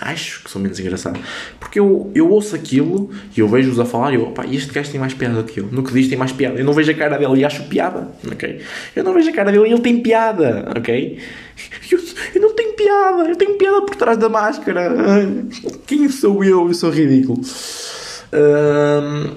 acho 0.00 0.44
que 0.44 0.50
sou 0.50 0.60
menos 0.60 0.78
engraçado. 0.80 1.20
Porque 1.58 1.78
eu, 1.78 2.10
eu 2.14 2.28
ouço 2.30 2.54
aquilo 2.56 3.10
e 3.36 3.40
eu 3.40 3.48
vejo-os 3.48 3.78
a 3.78 3.84
falar 3.84 4.12
e 4.12 4.16
eu, 4.16 4.26
pá, 4.26 4.46
este 4.46 4.72
gajo 4.72 4.90
tem 4.90 5.00
mais 5.00 5.14
piada 5.14 5.42
que 5.42 5.60
eu. 5.60 5.66
No 5.70 5.82
que 5.82 5.92
diz 5.92 6.08
tem 6.08 6.18
mais 6.18 6.32
piada. 6.32 6.58
Eu 6.58 6.64
não 6.64 6.72
vejo 6.72 6.90
a 6.90 6.94
cara 6.94 7.18
dele 7.18 7.40
e 7.40 7.44
acho 7.44 7.64
piada, 7.64 8.08
ok? 8.30 8.60
Eu 8.96 9.04
não 9.04 9.14
vejo 9.14 9.30
a 9.30 9.32
cara 9.32 9.52
dele 9.52 9.68
e 9.68 9.72
ele 9.72 9.80
tem 9.80 10.00
piada, 10.00 10.72
ok? 10.76 11.18
Eu, 11.90 12.00
eu 12.34 12.40
não 12.40 12.54
tenho 12.54 12.72
piada, 12.72 13.28
eu 13.28 13.36
tenho 13.36 13.58
piada 13.58 13.82
por 13.82 13.94
trás 13.94 14.16
da 14.16 14.28
máscara. 14.28 14.94
Quem 15.86 16.08
sou 16.08 16.42
eu? 16.42 16.68
Eu 16.68 16.74
sou 16.74 16.90
ridículo. 16.90 17.40
Um, 18.32 19.34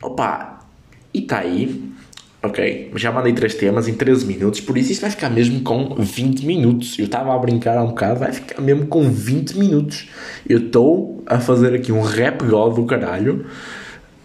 opa, 0.00 0.60
e 1.12 1.18
está 1.18 1.40
aí 1.40 1.91
Ok, 2.44 2.90
já 2.96 3.12
mandei 3.12 3.32
3 3.32 3.54
temas 3.54 3.86
em 3.86 3.94
13 3.94 4.26
minutos, 4.26 4.60
por 4.60 4.76
isso 4.76 4.90
isto 4.90 5.02
vai 5.02 5.10
ficar 5.10 5.30
mesmo 5.30 5.60
com 5.60 5.94
20 5.94 6.44
minutos. 6.44 6.98
Eu 6.98 7.04
estava 7.04 7.32
a 7.32 7.38
brincar 7.38 7.78
há 7.78 7.84
um 7.84 7.90
bocado, 7.90 8.18
vai 8.18 8.32
ficar 8.32 8.60
mesmo 8.60 8.86
com 8.88 9.08
20 9.08 9.56
minutos. 9.56 10.10
Eu 10.48 10.66
estou 10.66 11.22
a 11.24 11.38
fazer 11.38 11.72
aqui 11.72 11.92
um 11.92 12.02
rap 12.02 12.44
god 12.44 12.74
do 12.74 12.84
caralho. 12.84 13.46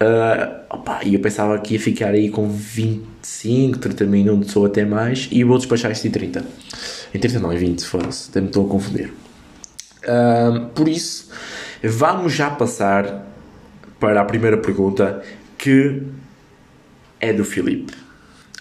Uh, 0.01 0.65
opa, 0.67 1.01
e 1.03 1.13
eu 1.13 1.19
pensava 1.19 1.59
que 1.59 1.75
ia 1.75 1.79
ficar 1.79 2.09
aí 2.09 2.29
com 2.29 2.49
25, 2.49 3.77
30 3.77 4.05
minutos 4.05 4.55
ou 4.55 4.65
até 4.65 4.83
mais, 4.83 5.29
e 5.31 5.43
vou 5.43 5.59
despachar 5.59 5.91
isto 5.91 6.07
em 6.07 6.11
30. 6.11 6.43
Em 7.13 7.19
30 7.19 7.39
não, 7.39 7.53
em 7.53 7.57
20, 7.57 7.85
foda-se, 7.85 8.31
até 8.31 8.41
me 8.41 8.47
estou 8.47 8.65
a 8.65 8.69
confundir. 8.69 9.13
Uh, 10.03 10.65
por 10.69 10.87
isso, 10.87 11.29
vamos 11.83 12.33
já 12.33 12.49
passar 12.49 13.27
para 13.99 14.21
a 14.21 14.25
primeira 14.25 14.57
pergunta 14.57 15.21
que 15.55 16.01
é 17.19 17.31
do 17.31 17.43
Filipe 17.43 18.06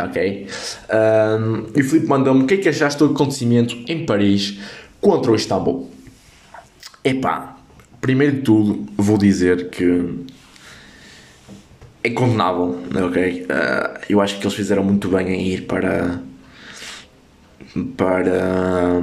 ok? 0.00 0.46
Um, 0.90 1.66
e 1.74 1.80
o 1.80 1.84
Filipe 1.84 2.06
mandou-me 2.06 2.44
o 2.44 2.46
que 2.46 2.54
é 2.54 2.56
que 2.58 2.68
achaste 2.68 2.98
do 2.98 3.06
acontecimento 3.06 3.76
em 3.88 4.04
Paris 4.04 4.58
contra 5.00 5.32
o 5.32 5.34
Istambul. 5.34 5.90
Epá, 7.02 7.56
primeiro 8.00 8.36
de 8.36 8.42
tudo 8.42 8.86
vou 8.96 9.16
dizer 9.16 9.70
que 9.70 10.24
é 12.02 12.10
condenável, 12.10 12.80
ok? 13.06 13.42
Uh, 13.42 14.00
eu 14.08 14.20
acho 14.20 14.38
que 14.38 14.44
eles 14.44 14.54
fizeram 14.54 14.84
muito 14.84 15.08
bem 15.08 15.28
em 15.28 15.46
ir 15.48 15.62
para 15.62 16.20
para, 17.96 19.02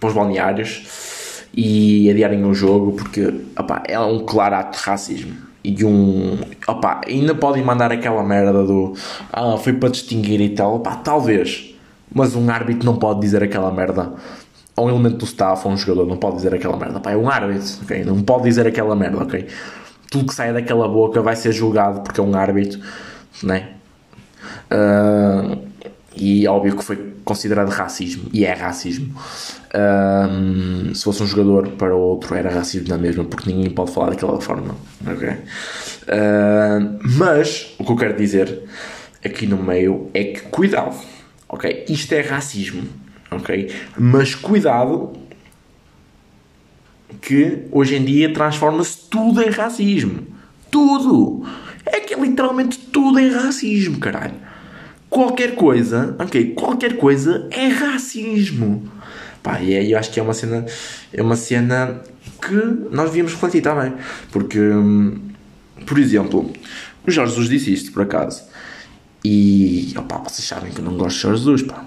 para 0.00 0.08
os 0.08 0.14
balneários 0.14 1.44
e 1.54 2.10
adiarem 2.10 2.44
o 2.44 2.52
jogo 2.52 2.92
porque 2.92 3.32
opa, 3.56 3.82
é 3.86 3.98
um 4.00 4.24
claro 4.24 4.56
ato 4.56 4.78
de 4.78 4.84
racismo 4.84 5.47
e 5.62 5.84
um. 5.84 6.38
Opa, 6.66 7.00
ainda 7.06 7.34
podem 7.34 7.62
mandar 7.62 7.92
aquela 7.92 8.22
merda 8.22 8.64
do. 8.64 8.94
Ah, 9.32 9.56
foi 9.56 9.72
para 9.72 9.88
distinguir 9.88 10.40
e 10.40 10.50
tal. 10.50 10.76
Opa, 10.76 10.96
talvez. 10.96 11.74
Mas 12.14 12.34
um 12.34 12.48
árbitro 12.50 12.86
não 12.86 12.96
pode 12.96 13.20
dizer 13.20 13.42
aquela 13.42 13.70
merda. 13.70 14.12
Ou 14.76 14.86
um 14.86 14.90
elemento 14.90 15.18
do 15.18 15.24
staff 15.24 15.66
ou 15.66 15.72
um 15.72 15.76
jogador 15.76 16.06
não 16.06 16.16
pode 16.16 16.36
dizer 16.36 16.54
aquela 16.54 16.76
merda. 16.76 16.98
Opa, 16.98 17.10
é 17.10 17.16
um 17.16 17.28
árbitro, 17.28 17.66
ok? 17.82 18.04
Não 18.04 18.22
pode 18.22 18.44
dizer 18.44 18.66
aquela 18.66 18.94
merda, 18.94 19.18
ok? 19.22 19.46
Tudo 20.10 20.26
que 20.26 20.34
sai 20.34 20.52
daquela 20.52 20.88
boca 20.88 21.20
vai 21.20 21.36
ser 21.36 21.52
julgado 21.52 22.00
porque 22.00 22.20
é 22.20 22.22
um 22.22 22.34
árbitro, 22.34 22.80
né? 23.42 23.70
Uh, 24.70 25.67
e 26.18 26.46
óbvio 26.46 26.76
que 26.76 26.84
foi 26.84 27.14
considerado 27.24 27.68
racismo, 27.68 28.28
e 28.32 28.44
é 28.44 28.52
racismo. 28.52 29.14
Um, 29.74 30.94
se 30.94 31.04
fosse 31.04 31.22
um 31.22 31.26
jogador 31.26 31.68
para 31.70 31.94
outro, 31.94 32.34
era 32.34 32.50
racismo 32.50 32.88
na 32.88 32.98
mesma, 32.98 33.24
porque 33.24 33.50
ninguém 33.50 33.70
pode 33.70 33.92
falar 33.92 34.10
daquela 34.10 34.40
forma. 34.40 34.74
Okay? 35.06 35.36
Mas, 37.18 37.74
o 37.78 37.84
que 37.84 37.92
eu 37.92 37.96
quero 37.96 38.16
dizer 38.16 38.62
aqui 39.24 39.46
no 39.46 39.62
meio 39.62 40.10
é 40.14 40.24
que, 40.24 40.40
cuidado, 40.42 40.96
ok? 41.48 41.84
Isto 41.88 42.12
é 42.14 42.20
racismo, 42.20 42.82
ok? 43.30 43.74
Mas 43.96 44.34
cuidado 44.34 45.12
que 47.20 47.64
hoje 47.70 47.96
em 47.96 48.04
dia 48.04 48.32
transforma-se 48.32 49.08
tudo 49.10 49.42
em 49.42 49.50
racismo. 49.50 50.26
Tudo! 50.70 51.44
É 51.84 52.00
que 52.00 52.14
é 52.14 52.20
literalmente 52.20 52.78
tudo 52.78 53.18
em 53.18 53.30
racismo, 53.30 53.98
caralho. 53.98 54.47
Qualquer 55.10 55.54
coisa, 55.54 56.14
ok? 56.18 56.54
Qualquer 56.54 56.96
coisa 56.96 57.48
é 57.50 57.68
racismo. 57.68 58.90
Pá, 59.42 59.60
e 59.60 59.76
aí 59.76 59.92
eu 59.92 59.98
acho 59.98 60.10
que 60.10 60.20
é 60.20 60.22
uma 60.22 60.34
cena, 60.34 60.66
é 61.12 61.22
uma 61.22 61.36
cena 61.36 62.02
que 62.40 62.54
nós 62.90 63.06
devíamos 63.06 63.32
refletir 63.32 63.62
também. 63.62 63.94
Porque, 64.30 64.60
hum, 64.60 65.18
por 65.86 65.98
exemplo, 65.98 66.52
o 67.06 67.10
Jorge 67.10 67.32
Jesus 67.32 67.48
disse 67.48 67.72
isto, 67.72 67.92
por 67.92 68.02
acaso. 68.02 68.42
E, 69.24 69.94
opá, 69.96 70.18
vocês 70.18 70.46
sabem 70.46 70.70
que 70.70 70.80
eu 70.80 70.84
não 70.84 70.96
gosto 70.96 71.16
de 71.16 71.22
Jorge 71.22 71.38
Jesus, 71.38 71.62
pá. 71.62 71.84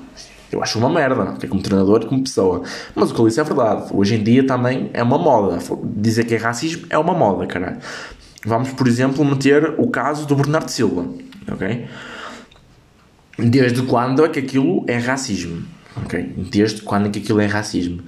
Eu 0.51 0.61
acho 0.61 0.77
uma 0.79 0.89
merda, 0.89 1.33
que 1.39 1.45
é 1.45 1.49
como 1.49 1.61
treinador 1.61 2.05
como 2.05 2.23
pessoa. 2.23 2.63
Mas 2.93 3.09
o 3.09 3.13
que 3.13 3.21
ele 3.21 3.29
disse 3.29 3.39
é 3.39 3.43
verdade. 3.43 3.89
Hoje 3.93 4.15
em 4.15 4.23
dia 4.23 4.45
também 4.45 4.89
é 4.93 5.01
uma 5.01 5.17
moda. 5.17 5.59
Dizer 5.95 6.25
que 6.25 6.35
é 6.35 6.37
racismo 6.37 6.85
é 6.89 6.97
uma 6.97 7.13
moda, 7.13 7.47
caralho. 7.47 7.77
Vamos, 8.45 8.71
por 8.71 8.87
exemplo, 8.87 9.23
meter 9.23 9.75
o 9.77 9.87
caso 9.87 10.25
do 10.25 10.35
Bernardo 10.35 10.69
Silva, 10.69 11.05
ok? 11.49 11.85
Desde 13.49 13.81
quando 13.83 14.25
é 14.25 14.29
que 14.29 14.39
aquilo 14.39 14.85
é 14.87 14.97
racismo? 14.97 15.63
Ok? 15.95 16.33
Desde 16.51 16.81
quando 16.81 17.07
é 17.07 17.09
que 17.09 17.19
aquilo 17.19 17.41
é 17.41 17.45
racismo? 17.45 18.01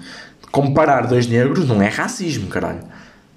Comparar 0.52 1.08
dois 1.08 1.28
negros 1.28 1.68
não 1.68 1.82
é 1.82 1.88
racismo, 1.88 2.48
caralho. 2.48 2.82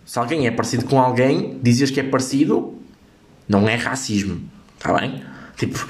Se 0.04 0.18
alguém 0.18 0.46
é 0.46 0.50
parecido 0.50 0.84
com 0.84 1.00
alguém, 1.00 1.58
dizes 1.62 1.90
que 1.90 1.98
é 1.98 2.02
parecido, 2.02 2.74
não 3.48 3.68
é 3.68 3.74
racismo. 3.74 4.40
Está 4.76 4.92
bem? 4.98 5.22
Tipo, 5.56 5.84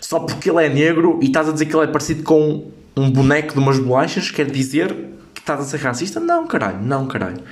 só 0.00 0.20
porque 0.20 0.50
ele 0.50 0.64
é 0.64 0.68
negro 0.68 1.18
e 1.22 1.26
estás 1.26 1.48
a 1.48 1.52
dizer 1.52 1.66
que 1.66 1.76
ele 1.76 1.84
é 1.84 1.86
parecido 1.86 2.22
com 2.22 2.70
um 2.96 3.10
boneco 3.10 3.54
de 3.54 3.58
umas 3.58 3.78
bolachas, 3.78 4.30
quer 4.30 4.50
dizer 4.50 4.94
que 5.32 5.40
estás 5.40 5.60
a 5.60 5.64
ser 5.64 5.78
racista? 5.78 6.20
Não, 6.20 6.46
caralho, 6.46 6.82
não, 6.82 7.06
caralho. 7.06 7.42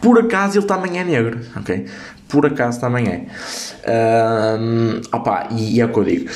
Por 0.00 0.18
acaso 0.18 0.58
ele 0.58 0.66
também 0.66 0.98
é 0.98 1.04
negro, 1.04 1.40
ok? 1.56 1.86
Por 2.28 2.46
acaso 2.46 2.80
também 2.80 3.06
é. 3.08 3.26
Um, 4.58 5.00
opa, 5.12 5.48
e, 5.50 5.76
e 5.76 5.80
é 5.80 5.84
o 5.84 5.92
que 5.92 5.98
eu 5.98 6.04
digo. 6.04 6.30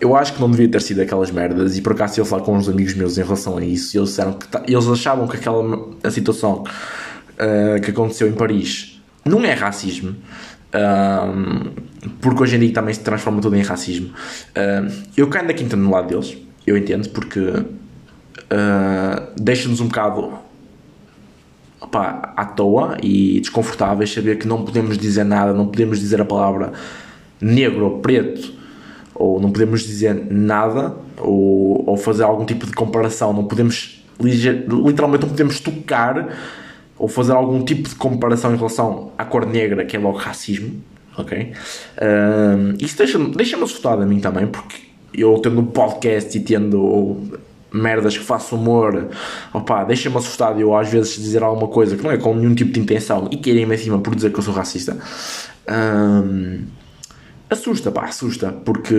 Eu 0.00 0.16
acho 0.16 0.34
que 0.34 0.40
não 0.40 0.50
devia 0.50 0.68
ter 0.70 0.80
sido 0.80 1.02
aquelas 1.02 1.30
merdas. 1.30 1.76
E 1.76 1.82
por 1.82 1.92
acaso 1.92 2.20
eu 2.20 2.24
falar 2.24 2.42
com 2.42 2.56
uns 2.56 2.68
amigos 2.68 2.94
meus 2.94 3.18
em 3.18 3.22
relação 3.22 3.58
a 3.58 3.64
isso. 3.64 3.98
Eles, 3.98 4.10
disseram 4.10 4.34
que 4.34 4.46
eles 4.72 4.86
achavam 4.86 5.26
que 5.26 5.36
aquela 5.36 5.88
a 6.02 6.10
situação 6.10 6.62
uh, 6.62 7.80
que 7.82 7.90
aconteceu 7.90 8.28
em 8.28 8.32
Paris 8.32 9.02
não 9.24 9.44
é 9.44 9.52
racismo. 9.52 10.16
Um, 10.72 11.72
porque 12.20 12.42
hoje 12.42 12.56
em 12.56 12.60
dia 12.60 12.72
também 12.72 12.94
se 12.94 13.00
transforma 13.00 13.40
tudo 13.40 13.56
em 13.56 13.62
racismo. 13.62 14.10
eu 15.16 15.28
caio 15.28 15.48
da 15.48 15.52
quinta 15.52 15.76
no 15.76 15.90
lado 15.90 16.08
deles, 16.08 16.38
eu 16.64 16.76
entendo, 16.76 17.08
porque 17.08 17.40
uh, 17.40 17.66
deixa-nos 19.36 19.80
um 19.80 19.88
bocado 19.88 20.38
opa, 21.80 22.32
à 22.36 22.44
toa 22.44 22.96
e 23.02 23.40
desconfortáveis 23.40 24.12
saber 24.12 24.38
que 24.38 24.46
não 24.46 24.64
podemos 24.64 24.98
dizer 24.98 25.24
nada, 25.24 25.52
não 25.52 25.66
podemos 25.66 25.98
dizer 25.98 26.20
a 26.20 26.24
palavra 26.24 26.72
negro 27.40 27.84
ou 27.84 27.98
preto, 27.98 28.52
ou 29.14 29.40
não 29.40 29.50
podemos 29.50 29.82
dizer 29.82 30.26
nada, 30.30 30.94
ou, 31.18 31.84
ou 31.88 31.96
fazer 31.96 32.24
algum 32.24 32.44
tipo 32.44 32.66
de 32.66 32.72
comparação, 32.72 33.32
não 33.32 33.44
podemos, 33.44 34.04
literalmente, 34.20 35.22
não 35.22 35.30
podemos 35.30 35.60
tocar 35.60 36.36
ou 36.98 37.08
fazer 37.08 37.32
algum 37.32 37.64
tipo 37.64 37.88
de 37.88 37.94
comparação 37.94 38.52
em 38.52 38.56
relação 38.56 39.10
à 39.16 39.24
cor 39.24 39.46
negra, 39.46 39.86
que 39.86 39.96
é 39.96 39.98
logo 39.98 40.18
racismo, 40.18 40.82
ok? 41.16 41.52
Isso 42.78 42.98
deixa-me 42.98 43.34
deixa 43.34 43.56
assustado 43.56 44.02
a 44.02 44.06
mim 44.06 44.20
também, 44.20 44.46
porque 44.46 44.76
eu 45.14 45.38
tendo 45.38 45.60
um 45.60 45.66
podcast 45.66 46.36
e 46.36 46.40
tendo 46.40 47.40
merdas 47.72 48.16
que 48.16 48.24
faço 48.24 48.56
humor, 48.56 49.08
opá, 49.52 49.84
deixa-me 49.84 50.16
assustado 50.16 50.60
eu 50.60 50.76
às 50.76 50.90
vezes 50.90 51.16
dizer 51.16 51.42
alguma 51.42 51.68
coisa 51.68 51.96
que 51.96 52.02
não 52.02 52.10
é 52.10 52.16
com 52.16 52.34
nenhum 52.34 52.54
tipo 52.54 52.72
de 52.72 52.80
intenção 52.80 53.28
e 53.30 53.36
querem-me 53.36 53.74
acima 53.74 53.98
por 53.98 54.14
dizer 54.14 54.32
que 54.32 54.38
eu 54.38 54.42
sou 54.42 54.54
racista. 54.54 54.98
Um, 55.68 56.64
assusta, 57.48 57.90
pá, 57.90 58.06
assusta, 58.06 58.52
porque 58.52 58.94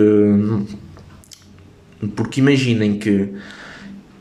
porque 2.16 2.40
imaginem 2.40 2.98
que 2.98 3.32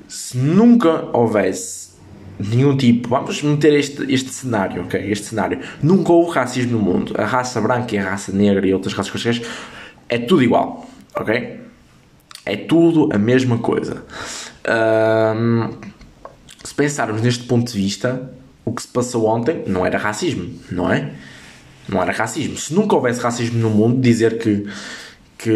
se 0.07 0.37
nunca 0.37 1.09
houvesse 1.13 1.91
nenhum 2.39 2.75
tipo, 2.75 3.09
vamos 3.09 3.41
meter 3.41 3.73
este, 3.73 4.11
este 4.11 4.29
cenário, 4.29 4.83
ok? 4.83 4.99
Este 5.11 5.27
cenário, 5.27 5.59
nunca 5.81 6.11
houve 6.11 6.35
racismo 6.35 6.77
no 6.77 6.79
mundo. 6.79 7.13
A 7.17 7.25
raça 7.25 7.59
branca 7.61 7.95
e 7.95 7.99
a 7.99 8.09
raça 8.09 8.31
negra 8.31 8.65
e 8.65 8.73
outras 8.73 8.93
raças 8.93 9.11
quaisquer 9.11 9.47
é 10.09 10.17
tudo 10.17 10.43
igual, 10.43 10.87
ok? 11.15 11.59
É 12.45 12.57
tudo 12.57 13.09
a 13.13 13.17
mesma 13.17 13.57
coisa. 13.59 14.03
Um, 14.67 15.69
se 16.63 16.73
pensarmos 16.75 17.21
neste 17.21 17.45
ponto 17.45 17.71
de 17.71 17.77
vista, 17.77 18.31
o 18.63 18.71
que 18.71 18.81
se 18.81 18.87
passou 18.87 19.25
ontem 19.25 19.63
não 19.67 19.85
era 19.85 19.97
racismo, 19.97 20.53
não 20.71 20.91
é? 20.91 21.11
Não 21.89 22.01
era 22.01 22.11
racismo. 22.11 22.55
Se 22.57 22.73
nunca 22.73 22.95
houvesse 22.95 23.19
racismo 23.19 23.59
no 23.59 23.69
mundo, 23.69 23.99
dizer 23.99 24.37
que, 24.37 24.67
que 25.37 25.49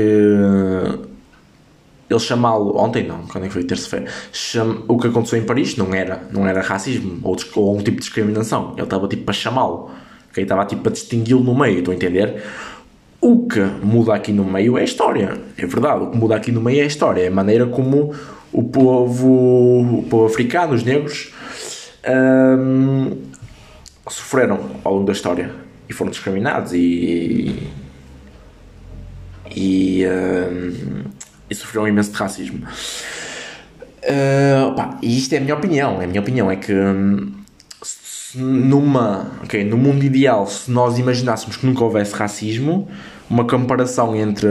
ele 2.10 2.20
chamá-lo 2.20 2.78
ontem 2.78 3.06
não, 3.06 3.26
quando 3.28 3.46
é 3.46 3.48
que 3.48 3.54
foi 3.54 3.63
terça-feira, 3.63 4.08
o 4.88 4.98
que 4.98 5.08
aconteceu 5.08 5.39
em 5.39 5.44
Paris 5.44 5.76
não 5.76 5.94
era, 5.94 6.28
não 6.32 6.48
era 6.48 6.62
racismo 6.62 7.20
ou, 7.24 7.36
ou 7.56 7.70
algum 7.70 7.84
tipo 7.84 7.98
de 7.98 8.04
discriminação. 8.04 8.74
Ele 8.74 8.84
estava 8.84 9.08
tipo 9.08 9.30
a 9.30 9.34
chamá-lo, 9.34 9.91
okay? 10.32 10.44
estava 10.44 10.65
tipo 10.65 10.88
a 10.89 10.91
distingui-lo 10.91 11.44
no 11.44 11.56
meio, 11.58 11.80
estou 11.80 11.91
a 11.91 11.96
entender? 11.96 12.44
O 13.22 13.48
que 13.48 13.60
muda 13.60 14.13
aqui 14.13 14.32
no 14.32 14.44
meio 14.44 14.78
é 14.78 14.82
a 14.82 14.84
história, 14.84 15.39
é 15.58 15.65
verdade. 15.65 16.04
O 16.04 16.12
que 16.12 16.18
muda 16.18 16.36
aqui 16.36 16.52
no 16.52 16.62
meio 16.62 16.82
é 16.82 16.84
a 16.84 16.88
história, 16.88 17.24
é 17.24 17.28
a 17.28 17.32
maneira 17.32 17.65
como 17.65 18.13
o 18.56 18.63
povo, 18.63 20.00
o 20.00 20.04
povo 20.10 20.26
africano, 20.26 20.74
os 20.74 20.84
negros, 20.84 21.34
hum, 22.58 23.18
sofreram 24.08 24.60
ao 24.82 24.94
longo 24.94 25.06
da 25.06 25.12
história 25.12 25.52
e 25.89 25.94
foram 25.94 26.10
discriminados 26.10 26.72
e. 26.72 27.70
e. 29.54 30.06
Hum, 30.08 31.04
e 31.48 31.54
sofreram 31.54 31.88
imenso 31.88 32.12
de 32.12 32.18
racismo. 32.18 32.65
Uh, 34.04 34.68
opa, 34.70 34.98
e 35.02 35.18
isto 35.18 35.34
é 35.34 35.38
a 35.38 35.41
minha 35.41 35.54
opinião. 35.54 36.02
É 36.02 36.06
a 36.06 36.08
minha 36.08 36.22
opinião 36.22 36.50
é 36.50 36.56
que 36.56 36.74
numa, 38.36 39.32
okay, 39.44 39.63
no 39.63 39.78
mundo 39.78 40.04
ideal, 40.04 40.48
se 40.48 40.72
nós 40.72 40.98
imaginássemos 40.98 41.58
que 41.58 41.65
nunca 41.65 41.84
houvesse 41.84 42.15
racismo, 42.15 42.89
uma 43.30 43.46
comparação 43.46 44.16
entre 44.16 44.48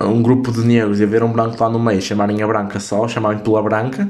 um 0.00 0.22
grupo 0.22 0.50
de 0.50 0.60
negros 0.60 1.00
e 1.00 1.04
haver 1.04 1.22
um 1.22 1.32
branco 1.32 1.62
lá 1.62 1.68
no 1.68 1.78
meio, 1.78 2.00
chamarem 2.00 2.42
a 2.42 2.46
branca 2.46 2.80
só, 2.80 3.06
chamarem 3.06 3.40
pela 3.40 3.62
branca, 3.62 4.08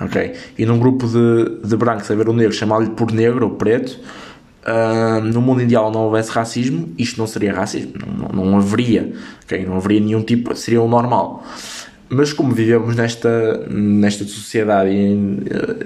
ok? 0.00 0.34
E 0.58 0.66
num 0.66 0.78
grupo 0.78 1.06
de, 1.06 1.66
de 1.66 1.76
brancos 1.76 2.10
haver 2.10 2.28
um 2.28 2.34
negro, 2.34 2.52
chamar-lhe 2.52 2.90
por 2.90 3.10
negro 3.12 3.46
ou 3.46 3.54
preto, 3.54 3.98
uh, 4.66 5.20
no 5.22 5.40
mundo 5.40 5.62
ideal 5.62 5.90
não 5.90 6.02
houvesse 6.02 6.30
racismo, 6.30 6.92
isto 6.98 7.18
não 7.18 7.26
seria 7.26 7.54
racismo, 7.54 7.94
não, 8.04 8.28
não, 8.28 8.44
não 8.50 8.58
haveria, 8.58 9.12
ok? 9.44 9.64
Não 9.64 9.76
haveria 9.76 10.00
nenhum 10.00 10.22
tipo, 10.22 10.54
seria 10.54 10.82
o 10.82 10.88
normal. 10.88 11.44
Mas 12.08 12.32
como 12.32 12.52
vivemos 12.52 12.94
nesta, 12.94 13.66
nesta 13.68 14.24
sociedade 14.24 14.90
e, 14.90 15.42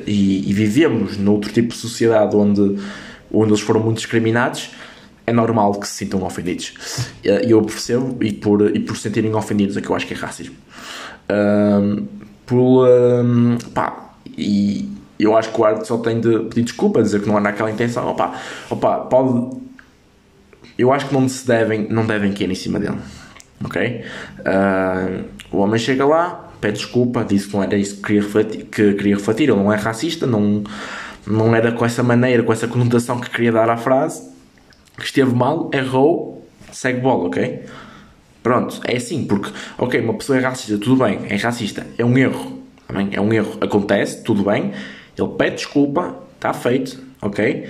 e, 0.07 0.51
e 0.51 0.53
vivemos 0.53 1.17
noutro 1.17 1.51
tipo 1.51 1.69
de 1.69 1.79
sociedade 1.79 2.37
onde, 2.37 2.77
onde 3.33 3.51
eles 3.51 3.61
foram 3.61 3.81
muito 3.81 3.99
discriminados, 3.99 4.71
é 5.31 5.33
normal 5.33 5.75
que 5.75 5.87
se 5.87 5.95
sintam 5.95 6.23
ofendidos. 6.23 6.75
E 7.25 7.51
eu 7.51 7.63
percebo, 7.63 8.23
e 8.23 8.33
por, 8.33 8.75
e 8.75 8.81
por 8.81 8.97
se 8.97 9.03
sentirem 9.03 9.35
ofendidos 9.35 9.77
é 9.77 9.81
que 9.81 9.89
eu 9.89 9.95
acho 9.95 10.07
que 10.07 10.15
é 10.15 10.17
racismo. 10.17 10.57
Um, 11.31 12.07
por, 12.45 12.87
um, 12.89 13.57
pá, 13.73 14.11
e 14.27 14.91
eu 15.19 15.37
acho 15.37 15.53
que 15.53 15.61
o 15.61 15.65
Arte 15.65 15.87
só 15.87 15.99
tem 15.99 16.21
de 16.21 16.41
pedir 16.41 16.63
desculpa, 16.63 17.03
dizer 17.03 17.23
que 17.23 17.29
não 17.29 17.39
era 17.39 17.51
aquela 17.51 17.71
intenção. 17.71 18.09
Opa, 18.09 18.35
opa, 18.69 18.99
pode. 18.99 19.57
Eu 20.77 20.93
acho 20.93 21.07
que 21.07 21.15
não 21.15 21.29
se 21.29 21.47
devem, 21.47 21.87
não 21.89 22.05
devem 22.05 22.33
cair 22.33 22.51
em 22.51 22.55
cima 22.55 22.81
dele. 22.81 22.99
Ok? 23.63 24.05
Uh, 24.41 25.25
o 25.53 25.59
homem 25.59 25.79
chega 25.79 26.05
lá, 26.05 26.51
pede 26.61 26.79
desculpa, 26.79 27.25
disse 27.25 27.49
que 27.49 27.55
não 27.55 27.63
era 27.63 27.77
isso 27.77 27.97
que 27.97 28.03
queria 28.03 28.23
refletir, 28.23 28.65
que 28.65 28.95
queria 28.95 29.15
refletir 29.15 29.51
ele 29.51 29.59
não 29.59 29.73
é 29.73 29.77
racista, 29.77 30.27
não, 30.27 30.65
não 31.27 31.55
era 31.55 31.71
com 31.71 31.85
essa 31.85 32.03
maneira, 32.03 32.43
com 32.43 32.53
essa 32.53 32.67
conotação 32.67 33.21
que 33.21 33.29
queria 33.29 33.53
dar 33.53 33.69
à 33.69 33.77
frase 33.77 34.31
que 35.01 35.07
esteve 35.07 35.35
mal, 35.35 35.71
errou, 35.73 36.47
segue 36.71 37.01
bola, 37.01 37.25
ok? 37.25 37.65
Pronto, 38.43 38.81
é 38.85 38.97
assim, 38.97 39.25
porque, 39.27 39.51
ok, 39.77 40.01
uma 40.01 40.15
pessoa 40.15 40.39
é 40.39 40.43
racista, 40.43 40.79
tudo 40.79 41.05
bem, 41.05 41.21
é 41.29 41.37
racista, 41.37 41.87
é 41.99 42.05
um 42.05 42.17
erro, 42.17 42.63
também 42.87 43.11
é 43.13 43.21
um 43.21 43.33
erro, 43.33 43.59
acontece, 43.61 44.23
tudo 44.23 44.45
bem, 44.45 44.73
ele 45.19 45.29
pede 45.37 45.57
desculpa, 45.57 46.17
está 46.37 46.53
feito, 46.53 46.99
ok? 47.21 47.69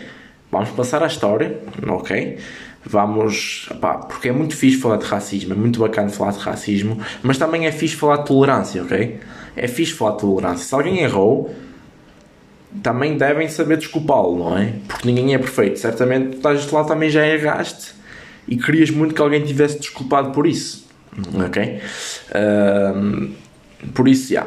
Vamos 0.50 0.70
passar 0.70 1.02
à 1.02 1.06
história, 1.06 1.58
ok? 1.88 2.38
Vamos, 2.84 3.68
pá, 3.80 3.98
porque 3.98 4.28
é 4.28 4.32
muito 4.32 4.56
fixe 4.56 4.78
falar 4.78 4.96
de 4.96 5.04
racismo, 5.04 5.52
é 5.52 5.56
muito 5.56 5.80
bacana 5.80 6.08
falar 6.08 6.32
de 6.32 6.38
racismo, 6.38 6.98
mas 7.22 7.36
também 7.36 7.66
é 7.66 7.72
fixe 7.72 7.96
falar 7.96 8.18
de 8.18 8.26
tolerância, 8.26 8.82
ok? 8.82 9.20
É 9.56 9.68
fixe 9.68 9.92
falar 9.92 10.12
de 10.12 10.18
tolerância. 10.20 10.64
Se 10.64 10.74
alguém 10.74 11.00
errou, 11.00 11.54
também 12.82 13.16
devem 13.16 13.48
saber 13.48 13.78
desculpá-lo, 13.78 14.38
não 14.38 14.58
é? 14.58 14.74
Porque 14.86 15.06
ninguém 15.06 15.34
é 15.34 15.38
perfeito. 15.38 15.78
Certamente 15.78 16.30
tu 16.30 16.36
estás 16.36 16.70
lá 16.70 16.84
também 16.84 17.10
já 17.10 17.26
erraste 17.26 17.92
e 18.46 18.56
querias 18.56 18.90
muito 18.90 19.14
que 19.14 19.20
alguém 19.20 19.44
tivesse 19.44 19.78
desculpado 19.78 20.30
por 20.30 20.46
isso. 20.46 20.86
Ok? 21.44 21.80
Um, 22.96 23.32
por 23.94 24.08
isso, 24.08 24.32
já. 24.32 24.46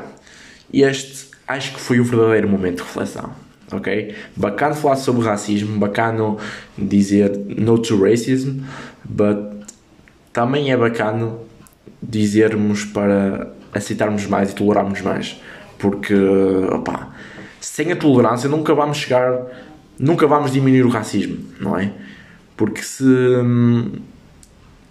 Este 0.73 1.31
acho 1.47 1.73
que 1.73 1.79
foi 1.79 1.99
o 1.99 2.03
verdadeiro 2.03 2.47
momento 2.47 2.77
de 2.77 2.83
reflexão. 2.83 3.31
Ok? 3.71 4.15
Bacana 4.35 4.75
falar 4.75 4.95
sobre 4.95 5.25
racismo, 5.25 5.79
bacana 5.79 6.37
dizer 6.77 7.37
no 7.57 7.77
to 7.79 8.01
racism, 8.01 8.59
but 9.03 9.37
também 10.31 10.71
é 10.71 10.77
bacana 10.77 11.33
dizermos 12.01 12.85
para 12.85 13.51
aceitarmos 13.73 14.25
mais 14.27 14.51
e 14.51 14.55
tolerarmos 14.55 15.01
mais. 15.01 15.41
Porque, 15.77 16.15
opá, 16.71 17.12
sem 17.63 17.93
a 17.93 17.95
tolerância 17.95 18.49
nunca 18.49 18.75
vamos 18.75 18.97
chegar, 18.97 19.41
nunca 19.97 20.27
vamos 20.27 20.51
diminuir 20.51 20.83
o 20.83 20.89
racismo, 20.89 21.37
não 21.61 21.79
é? 21.79 21.93
Porque 22.57 22.83
se, 22.83 23.05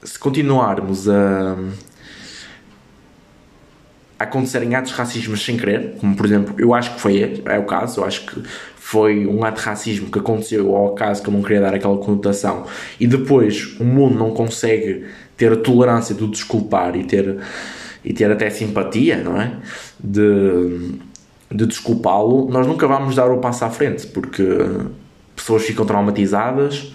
se 0.03 0.19
continuarmos 0.19 1.07
a, 1.07 1.55
a 4.19 4.25
acontecerem 4.25 4.75
atos 4.75 4.93
racismo 4.93 5.37
sem 5.37 5.59
querer, 5.59 5.97
como 6.01 6.17
por 6.17 6.25
exemplo, 6.25 6.55
eu 6.59 6.73
acho 6.73 6.95
que 6.95 7.01
foi 7.01 7.43
é 7.45 7.59
o 7.59 7.65
caso, 7.67 8.01
eu 8.01 8.05
acho 8.07 8.25
que 8.25 8.43
foi 8.75 9.27
um 9.27 9.45
ato 9.45 9.61
de 9.61 9.67
racismo 9.67 10.11
que 10.11 10.19
aconteceu 10.19 10.75
ao 10.75 10.95
caso 10.95 11.23
que 11.23 11.29
eu 11.29 11.33
não 11.35 11.43
queria 11.43 11.61
dar 11.61 11.75
aquela 11.75 11.99
conotação 11.99 12.65
e 12.99 13.07
depois 13.07 13.79
o 13.79 13.85
mundo 13.85 14.15
não 14.19 14.31
consegue 14.31 15.05
ter 15.37 15.53
a 15.53 15.57
tolerância 15.57 16.15
do 16.15 16.27
desculpar 16.27 16.97
e 16.97 17.05
ter, 17.05 17.37
e 18.03 18.15
ter 18.15 18.31
até 18.31 18.49
simpatia, 18.49 19.23
não 19.23 19.39
é? 19.39 19.57
De, 20.03 21.01
de 21.53 21.67
desculpá-lo, 21.67 22.49
nós 22.51 22.67
nunca 22.67 22.87
vamos 22.87 23.15
dar 23.15 23.31
o 23.31 23.39
passo 23.39 23.65
à 23.65 23.71
frente, 23.71 24.07
porque 24.07 24.43
pessoas 25.37 25.65
ficam 25.65 25.85
traumatizadas, 25.85 26.93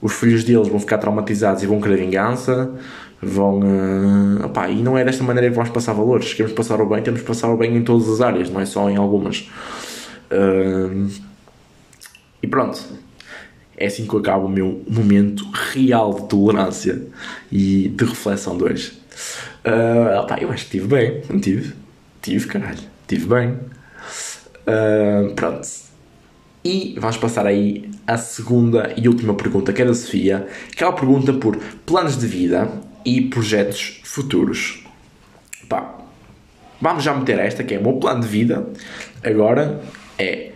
os 0.00 0.12
filhos 0.12 0.44
deles 0.44 0.68
vão 0.68 0.78
ficar 0.78 0.98
traumatizados 0.98 1.62
e 1.62 1.66
vão 1.66 1.80
querer 1.80 1.96
vingança, 1.96 2.70
vão. 3.22 3.60
Uh, 3.60 4.44
opá, 4.44 4.68
e 4.68 4.82
não 4.82 4.98
é 4.98 5.04
desta 5.04 5.24
maneira 5.24 5.48
que 5.48 5.56
vamos 5.56 5.70
passar 5.70 5.94
valores. 5.94 6.34
Queremos 6.34 6.54
passar 6.54 6.80
o 6.80 6.86
bem, 6.86 7.02
temos 7.02 7.20
que 7.20 7.26
passar 7.26 7.48
o 7.48 7.56
bem 7.56 7.74
em 7.74 7.82
todas 7.82 8.08
as 8.08 8.20
áreas, 8.20 8.50
não 8.50 8.60
é 8.60 8.66
só 8.66 8.90
em 8.90 8.96
algumas. 8.96 9.48
Uh, 10.30 11.08
e 12.42 12.46
pronto, 12.46 12.78
é 13.76 13.86
assim 13.86 14.06
que 14.06 14.14
eu 14.14 14.20
acabo 14.20 14.46
o 14.46 14.50
meu 14.50 14.82
momento 14.86 15.46
real 15.72 16.12
de 16.12 16.28
tolerância 16.28 17.02
e 17.50 17.88
de 17.88 18.04
reflexão 18.04 18.58
de 18.58 18.64
hoje. 18.64 18.92
Uh, 19.64 20.20
opa, 20.20 20.36
eu 20.38 20.50
acho 20.50 20.66
que 20.66 20.76
estive 20.76 20.86
bem, 20.86 21.22
não 21.30 21.40
tive? 21.40 21.72
Tive, 22.20 22.46
caralho, 22.46 22.80
tive 23.08 23.26
bem. 23.26 23.58
Pronto. 25.34 25.68
E 26.64 26.96
vamos 26.98 27.18
passar 27.18 27.46
aí 27.46 27.90
à 28.06 28.16
segunda 28.16 28.94
e 28.96 29.06
última 29.06 29.34
pergunta, 29.34 29.70
que 29.72 29.82
é 29.82 29.84
da 29.84 29.92
Sofia, 29.92 30.46
que 30.74 30.82
ela 30.82 30.94
pergunta 30.94 31.32
por 31.34 31.58
planos 31.84 32.16
de 32.18 32.26
vida 32.26 32.70
e 33.04 33.20
projetos 33.20 34.00
futuros. 34.02 34.82
Pá, 35.68 35.94
vamos 36.80 37.04
já 37.04 37.14
meter 37.14 37.38
esta, 37.38 37.62
que 37.62 37.74
é 37.74 37.78
o 37.78 37.82
meu 37.82 37.94
plano 37.94 38.22
de 38.22 38.28
vida. 38.28 38.66
Agora 39.22 39.80
é 40.18 40.50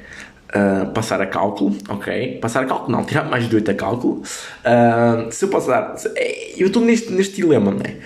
Uh, 0.48 0.90
passar 0.94 1.20
a 1.20 1.26
cálculo, 1.26 1.76
ok? 1.90 2.38
Passar 2.38 2.62
a 2.62 2.66
cálculo, 2.66 2.90
não, 2.90 3.04
tirar 3.04 3.24
mais 3.24 3.46
de 3.46 3.54
8 3.54 3.70
a 3.70 3.74
cálculo. 3.74 4.22
Uh, 4.64 5.30
se 5.30 5.44
eu 5.44 5.50
passar. 5.50 5.94
É, 6.16 6.54
eu 6.56 6.68
estou 6.68 6.82
neste, 6.82 7.12
neste 7.12 7.36
dilema, 7.36 7.70
não 7.70 7.82
é? 7.82 7.96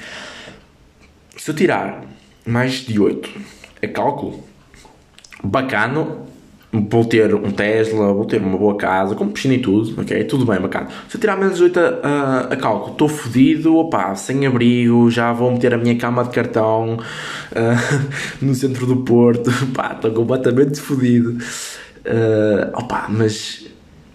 Se 1.36 1.52
eu 1.52 1.54
tirar 1.54 2.02
mais 2.44 2.84
de 2.84 2.98
8 2.98 3.30
a 3.80 3.86
cálculo, 3.86 4.42
bacano, 5.42 6.26
vou 6.72 7.04
ter 7.04 7.34
um 7.34 7.50
Tesla, 7.50 8.12
vou 8.12 8.24
ter 8.24 8.40
uma 8.40 8.56
boa 8.56 8.76
casa, 8.76 9.14
com 9.14 9.28
piscina 9.28 9.54
e 9.54 9.58
tudo, 9.58 10.00
ok? 10.00 10.24
Tudo 10.24 10.46
bem, 10.46 10.58
bacana. 10.58 10.88
Se 11.08 11.16
eu 11.16 11.20
tirar 11.20 11.36
menos 11.36 11.58
de 11.58 11.64
8 11.64 11.78
a, 11.78 11.82
a, 11.82 12.40
a 12.52 12.56
cálculo, 12.56 12.92
estou 12.92 13.08
fodido, 13.08 13.76
opá, 13.76 14.14
sem 14.14 14.46
abrigo, 14.46 15.10
já 15.10 15.32
vou 15.32 15.50
meter 15.52 15.74
a 15.74 15.78
minha 15.78 15.96
cama 15.98 16.24
de 16.24 16.30
cartão 16.30 16.96
uh, 16.96 18.08
no 18.40 18.54
centro 18.54 18.86
do 18.86 18.96
Porto, 18.98 19.50
pá, 19.74 19.92
estou 19.94 20.10
completamente 20.12 20.80
fodido. 20.80 21.36
Uh, 22.02 22.70
opa, 22.74 23.06
mas. 23.08 23.66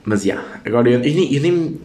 Mas 0.04 0.24
já. 0.24 0.36
Yeah, 0.36 0.62
agora 0.66 0.90
eu, 0.90 1.00
eu, 1.00 1.14
nem, 1.14 1.34
eu, 1.34 1.42
nem. 1.42 1.82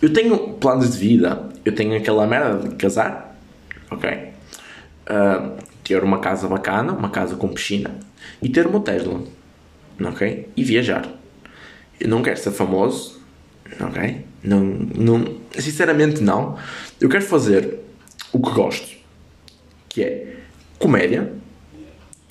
Eu 0.00 0.12
tenho 0.12 0.36
planos 0.54 0.92
de 0.92 0.98
vida. 0.98 1.48
Eu 1.64 1.74
tenho 1.74 1.96
aquela 1.96 2.26
merda 2.26 2.68
de 2.68 2.74
casar. 2.74 3.36
Ok? 3.90 4.10
Uh, 4.10 5.52
ter 5.84 6.02
uma 6.02 6.18
casa 6.18 6.48
bacana, 6.48 6.92
uma 6.92 7.10
casa 7.10 7.36
com 7.36 7.48
piscina. 7.48 7.90
E 8.42 8.48
ter 8.48 8.66
uma 8.66 8.80
Tesla. 8.80 9.22
Ok? 10.04 10.48
E 10.56 10.64
viajar. 10.64 11.08
Eu 12.00 12.08
não 12.08 12.22
quero 12.22 12.38
ser 12.38 12.50
famoso. 12.50 13.20
Ok? 13.80 14.24
Não, 14.42 14.60
não, 14.60 15.36
sinceramente, 15.58 16.22
não. 16.22 16.56
Eu 17.00 17.08
quero 17.08 17.24
fazer 17.24 17.78
o 18.32 18.40
que 18.40 18.50
gosto. 18.50 18.96
Que 19.88 20.02
é 20.02 20.36
comédia, 20.78 21.32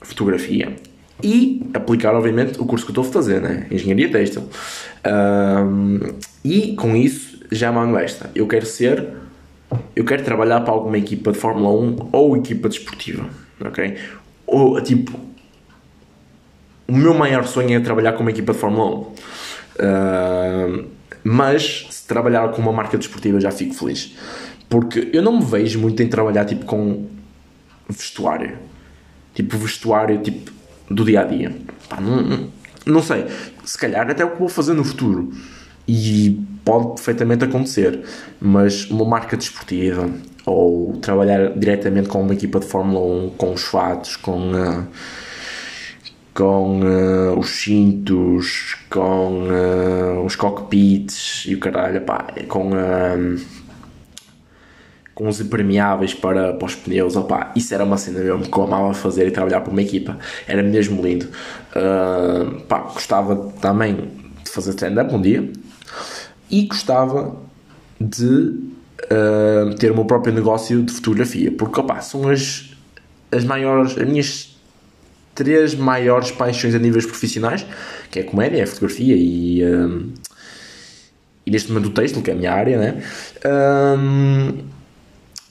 fotografia 0.01 0.75
e 1.23 1.61
aplicar, 1.73 2.13
obviamente, 2.15 2.59
o 2.59 2.65
curso 2.65 2.85
que 2.85 2.89
eu 2.91 3.01
estou 3.01 3.09
a 3.09 3.13
fazer, 3.13 3.41
né? 3.41 3.67
Engenharia 3.71 4.11
Têxtil. 4.11 4.43
Um, 5.05 5.99
e 6.43 6.75
com 6.75 6.95
isso 6.95 7.39
já 7.51 7.71
mando 7.71 7.97
esta. 7.97 8.29
Eu 8.33 8.47
quero 8.47 8.65
ser, 8.65 9.07
eu 9.95 10.03
quero 10.03 10.23
trabalhar 10.23 10.61
para 10.61 10.73
alguma 10.73 10.97
equipa 10.97 11.31
de 11.31 11.37
Fórmula 11.37 11.69
1 11.69 12.09
ou 12.11 12.37
equipa 12.37 12.67
desportiva, 12.67 13.29
ok? 13.63 13.97
Ou 14.47 14.81
tipo, 14.81 15.17
o 16.91 16.97
meu 16.97 17.13
maior 17.13 17.47
sonho 17.47 17.73
é 17.73 17.79
trabalhar 17.79 18.11
com 18.13 18.21
uma 18.21 18.31
equipa 18.31 18.51
de 18.51 18.59
Fórmula 18.59 18.85
1. 18.89 18.99
Uh, 18.99 20.85
mas 21.23 21.87
se 21.89 22.05
trabalhar 22.05 22.49
com 22.51 22.61
uma 22.61 22.73
marca 22.73 22.97
desportiva 22.97 23.39
já 23.39 23.49
fico 23.49 23.73
feliz. 23.73 24.13
Porque 24.67 25.09
eu 25.13 25.21
não 25.21 25.39
me 25.39 25.45
vejo 25.45 25.79
muito 25.79 26.03
em 26.03 26.07
trabalhar 26.09 26.43
tipo 26.43 26.65
com 26.65 27.07
vestuário. 27.87 28.57
Tipo 29.33 29.57
vestuário, 29.57 30.21
tipo 30.21 30.51
do 30.89 31.05
dia 31.05 31.21
a 31.21 31.23
dia. 31.23 31.55
Pá, 31.87 32.01
não, 32.01 32.49
não, 32.85 33.01
sei, 33.01 33.25
se 33.63 33.77
calhar 33.77 34.09
até 34.09 34.23
é 34.23 34.25
o 34.25 34.31
que 34.31 34.39
vou 34.39 34.49
fazer 34.49 34.73
no 34.73 34.83
futuro 34.83 35.31
e 35.87 36.41
pode 36.65 36.87
perfeitamente 36.95 37.45
acontecer, 37.45 38.01
mas 38.39 38.89
uma 38.91 39.05
marca 39.05 39.37
desportiva 39.37 40.09
ou 40.45 40.97
trabalhar 40.97 41.57
diretamente 41.57 42.09
com 42.09 42.21
uma 42.21 42.33
equipa 42.33 42.59
de 42.59 42.65
Fórmula 42.65 43.27
1, 43.27 43.29
com 43.37 43.53
os 43.53 43.61
fatos, 43.61 44.17
com, 44.17 44.51
uh, 44.51 44.85
com 46.41 46.81
uh, 46.81 47.37
os 47.37 47.49
cintos, 47.51 48.75
com 48.89 49.43
uh, 49.43 50.25
os 50.25 50.35
cockpits 50.35 51.45
e 51.45 51.53
o 51.53 51.59
caralho, 51.59 52.01
pá, 52.01 52.33
com 52.47 52.71
com 55.13 55.27
os 55.27 55.39
impermeáveis 55.39 56.15
para, 56.15 56.53
para 56.53 56.65
os 56.65 56.73
pneus, 56.73 57.15
opá, 57.15 57.51
isso 57.55 57.71
era 57.75 57.83
uma 57.83 57.95
cena 57.95 58.21
mesmo 58.21 58.49
que 58.49 58.57
eu 58.57 58.63
amava 58.63 58.91
fazer 58.91 59.27
e 59.27 59.31
trabalhar 59.31 59.61
para 59.61 59.71
uma 59.71 59.83
equipa, 59.83 60.17
era 60.47 60.63
mesmo 60.63 60.99
lindo. 61.03 61.27
Uh, 61.75 62.59
pá, 62.61 62.79
gostava 62.79 63.35
também 63.61 64.09
de 64.43 64.49
fazer 64.49 64.71
stand-up 64.71 65.13
um 65.13 65.21
dia 65.21 65.47
e 66.49 66.63
gostava 66.63 67.35
de 67.99 68.25
uh, 68.25 69.75
ter 69.77 69.91
o 69.91 69.93
meu 69.95 70.05
próprio 70.05 70.33
negócio 70.33 70.81
de 70.81 70.91
fotografia, 70.91 71.51
porque 71.51 71.79
opá, 71.79 72.01
são 72.01 72.27
as, 72.27 72.71
as 73.31 73.45
maiores, 73.45 73.95
as 73.95 74.07
minhas 74.07 74.50
três 75.33 75.75
maiores 75.75 76.31
paixões 76.31 76.75
a 76.75 76.79
níveis 76.79 77.05
profissionais, 77.05 77.65
que 78.09 78.19
é 78.19 78.21
a 78.21 78.25
comédia, 78.25 78.59
é 78.59 78.63
a 78.63 78.67
fotografia 78.67 79.15
e, 79.15 79.63
uh, 79.63 80.09
e 81.45 81.51
neste 81.51 81.71
momento 81.71 81.87
o 81.87 81.93
texto, 81.93 82.21
que 82.21 82.31
é 82.31 82.33
a 82.33 82.37
minha 82.37 82.51
área, 82.51 82.77
né? 82.77 83.01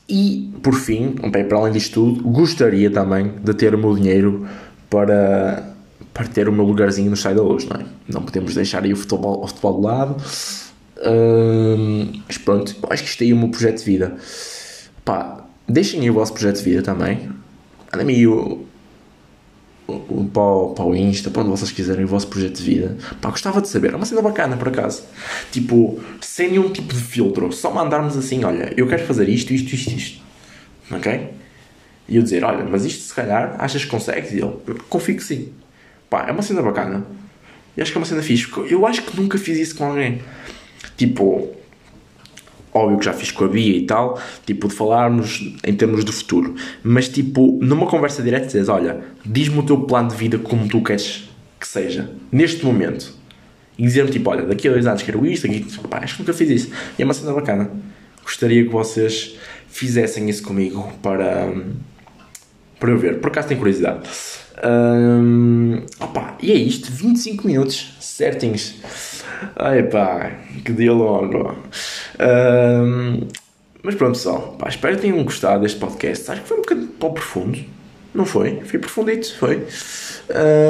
E, 0.08 0.52
por 0.60 0.74
fim, 0.74 1.12
para 1.12 1.56
além 1.56 1.72
disto 1.72 1.94
tudo, 1.94 2.22
gostaria 2.24 2.90
também 2.90 3.32
de 3.44 3.54
ter 3.54 3.74
o 3.74 3.78
meu 3.78 3.94
dinheiro 3.94 4.44
para, 4.88 5.72
para 6.12 6.26
ter 6.26 6.48
o 6.48 6.52
meu 6.52 6.64
lugarzinho 6.64 7.10
no 7.10 7.16
Sai 7.16 7.32
da 7.32 7.42
Luz, 7.42 7.64
não 7.64 7.80
é? 7.80 7.84
Não 8.08 8.22
podemos 8.22 8.54
deixar 8.54 8.82
aí 8.82 8.92
o 8.92 8.96
futebol, 8.96 9.44
o 9.44 9.46
futebol 9.46 9.80
de 9.80 9.86
lado. 9.86 10.16
mas 12.26 12.38
pronto, 12.38 12.74
acho 12.90 13.04
que 13.04 13.08
isto 13.08 13.22
aí 13.22 13.30
é 13.30 13.34
o 13.34 13.36
meu 13.36 13.48
projeto 13.50 13.78
de 13.78 13.84
vida. 13.84 14.16
Pá, 15.04 15.44
deixem 15.68 16.00
aí 16.00 16.10
o 16.10 16.14
vosso 16.14 16.32
projeto 16.32 16.56
de 16.56 16.64
vida 16.64 16.82
também. 16.82 17.30
Andem 17.92 18.16
aí 18.16 18.26
o, 18.26 18.66
para 20.32 20.42
o, 20.42 20.74
para 20.74 20.84
o 20.84 20.94
Insta, 20.94 21.30
para 21.30 21.42
onde 21.42 21.50
vocês 21.50 21.70
quiserem 21.70 22.04
o 22.04 22.08
vosso 22.08 22.28
projeto 22.28 22.56
de 22.56 22.62
vida. 22.62 22.96
Pá, 23.20 23.30
gostava 23.30 23.60
de 23.60 23.68
saber. 23.68 23.92
É 23.92 23.96
uma 23.96 24.06
cena 24.06 24.22
bacana, 24.22 24.56
por 24.56 24.68
acaso. 24.68 25.02
Tipo, 25.50 26.00
sem 26.20 26.50
nenhum 26.50 26.70
tipo 26.70 26.94
de 26.94 27.00
filtro. 27.00 27.52
Só 27.52 27.70
mandarmos 27.70 28.16
assim, 28.16 28.44
olha, 28.44 28.72
eu 28.76 28.86
quero 28.86 29.04
fazer 29.04 29.28
isto, 29.28 29.52
isto, 29.52 29.74
isto, 29.74 29.90
isto. 29.90 30.22
Ok? 30.90 31.30
E 32.08 32.16
eu 32.16 32.22
dizer, 32.22 32.44
olha, 32.44 32.64
mas 32.64 32.84
isto 32.84 33.02
se 33.02 33.14
calhar, 33.14 33.54
achas 33.58 33.84
que 33.84 33.90
consegues? 33.90 34.32
E 34.32 34.38
ele, 34.38 34.54
confio 34.88 35.16
que 35.16 35.22
sim. 35.22 35.52
Pá, 36.08 36.26
é 36.28 36.32
uma 36.32 36.42
cena 36.42 36.62
bacana. 36.62 37.06
E 37.76 37.82
acho 37.82 37.92
que 37.92 37.98
é 37.98 38.00
uma 38.00 38.06
cena 38.06 38.22
fixe. 38.22 38.50
Eu 38.68 38.86
acho 38.86 39.02
que 39.02 39.16
nunca 39.16 39.38
fiz 39.38 39.58
isso 39.58 39.76
com 39.76 39.84
alguém. 39.84 40.20
Tipo, 40.96 41.54
óbvio 42.72 42.98
que 42.98 43.04
já 43.04 43.12
fiz 43.12 43.30
com 43.30 43.44
a 43.44 43.48
Bia 43.48 43.76
e 43.76 43.86
tal, 43.86 44.20
tipo, 44.46 44.68
de 44.68 44.74
falarmos 44.74 45.54
em 45.64 45.74
termos 45.74 46.04
de 46.04 46.12
futuro, 46.12 46.54
mas 46.82 47.08
tipo, 47.08 47.58
numa 47.62 47.86
conversa 47.86 48.22
direta 48.22 48.46
dizes, 48.46 48.68
olha, 48.68 49.00
diz-me 49.24 49.58
o 49.58 49.62
teu 49.62 49.80
plano 49.80 50.08
de 50.08 50.16
vida 50.16 50.38
como 50.38 50.68
tu 50.68 50.82
queres 50.82 51.28
que 51.58 51.68
seja, 51.68 52.10
neste 52.32 52.64
momento. 52.64 53.14
E 53.78 53.82
dizer-me 53.82 54.10
tipo, 54.10 54.28
olha, 54.30 54.44
daqui 54.44 54.68
a 54.68 54.72
dois 54.72 54.86
anos 54.86 55.02
quero 55.02 55.24
isto, 55.26 55.46
aqui, 55.46 55.64
pá, 55.88 55.98
acho 55.98 56.16
que 56.16 56.22
nunca 56.22 56.32
fiz 56.32 56.50
isso. 56.50 56.70
E 56.98 57.02
é 57.02 57.04
uma 57.04 57.14
cena 57.14 57.32
bacana. 57.32 57.70
Gostaria 58.22 58.62
que 58.62 58.70
vocês 58.70 59.36
fizessem 59.68 60.28
isso 60.28 60.42
comigo 60.42 60.92
para, 61.02 61.50
para 62.78 62.90
eu 62.90 62.98
ver. 62.98 63.20
Por 63.20 63.28
acaso 63.28 63.48
tenho 63.48 63.58
curiosidade. 63.58 64.08
Um, 64.62 65.82
opa, 65.98 66.36
e 66.40 66.52
é 66.52 66.54
isto, 66.54 66.92
25 66.92 67.46
minutos 67.46 67.94
certinhos. 68.00 68.74
Ai 69.56 69.82
pá, 69.84 70.32
que 70.64 70.72
dia 70.72 70.92
longo. 70.92 71.56
Um, 72.20 73.26
mas 73.82 73.94
pronto, 73.94 74.12
pessoal, 74.12 74.56
pá, 74.58 74.68
espero 74.68 74.96
que 74.96 75.02
tenham 75.02 75.22
gostado 75.24 75.62
deste 75.62 75.78
podcast. 75.78 76.30
Acho 76.30 76.42
que 76.42 76.48
foi 76.48 76.58
um 76.58 76.60
bocadinho 76.60 76.88
para 76.88 77.08
o 77.08 77.12
profundo, 77.12 77.58
não 78.14 78.26
foi? 78.26 78.60
Foi 78.62 78.78
profundito, 78.78 79.34
foi. 79.36 79.66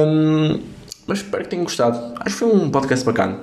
Um, 0.06 0.60
mas 1.06 1.18
espero 1.18 1.42
que 1.42 1.50
tenham 1.50 1.64
gostado. 1.64 2.14
Acho 2.20 2.36
que 2.36 2.40
foi 2.44 2.48
um 2.48 2.70
podcast 2.70 3.04
bacana. 3.04 3.40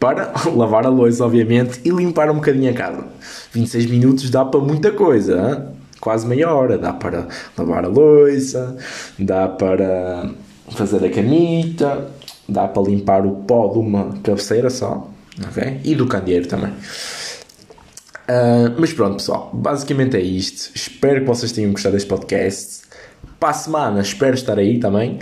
Para 0.00 0.32
lavar 0.54 0.86
a 0.86 0.88
louça, 0.88 1.24
obviamente, 1.24 1.80
e 1.84 1.90
limpar 1.90 2.30
um 2.30 2.36
bocadinho 2.36 2.70
a 2.70 2.74
casa. 2.74 3.06
26 3.52 3.86
minutos 3.86 4.30
dá 4.30 4.44
para 4.44 4.60
muita 4.60 4.90
coisa. 4.92 5.36
Hein? 5.36 5.77
Quase 6.00 6.26
meia 6.26 6.52
hora. 6.52 6.78
Dá 6.78 6.92
para 6.92 7.28
lavar 7.56 7.84
a 7.84 7.88
louça, 7.88 8.76
dá 9.18 9.48
para 9.48 10.30
fazer 10.70 11.04
a 11.04 11.10
canita, 11.10 12.08
dá 12.48 12.68
para 12.68 12.82
limpar 12.82 13.26
o 13.26 13.32
pó 13.32 13.68
de 13.72 13.78
uma 13.78 14.14
cabeceira 14.22 14.70
só. 14.70 15.08
Okay? 15.50 15.80
E 15.84 15.94
do 15.94 16.06
candeeiro 16.06 16.46
também. 16.46 16.72
Uh, 18.28 18.74
mas 18.78 18.92
pronto, 18.92 19.16
pessoal, 19.16 19.50
basicamente 19.54 20.16
é 20.16 20.20
isto. 20.20 20.70
Espero 20.74 21.20
que 21.20 21.26
vocês 21.26 21.50
tenham 21.52 21.72
gostado 21.72 21.94
deste 21.94 22.08
podcast. 22.08 22.82
Para 23.40 23.50
a 23.50 23.54
semana, 23.54 24.00
espero 24.00 24.34
estar 24.34 24.58
aí 24.58 24.78
também. 24.78 25.18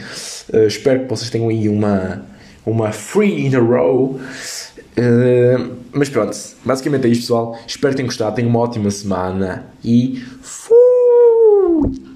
Uh, 0.52 0.66
espero 0.66 1.04
que 1.04 1.08
vocês 1.08 1.30
tenham 1.30 1.48
aí 1.48 1.68
uma, 1.68 2.26
uma 2.64 2.90
free 2.90 3.46
in 3.46 3.54
a 3.54 3.60
row. 3.60 4.18
Uh, 4.98 5.76
mas 5.92 6.08
pronto, 6.08 6.36
basicamente 6.64 7.06
é 7.06 7.10
isto, 7.10 7.20
pessoal. 7.22 7.56
Espero 7.64 7.92
que 7.92 7.98
tenham 7.98 8.08
gostado. 8.08 8.34
Tenham 8.34 8.50
uma 8.50 8.58
ótima 8.58 8.90
semana 8.90 9.66
e 9.84 10.24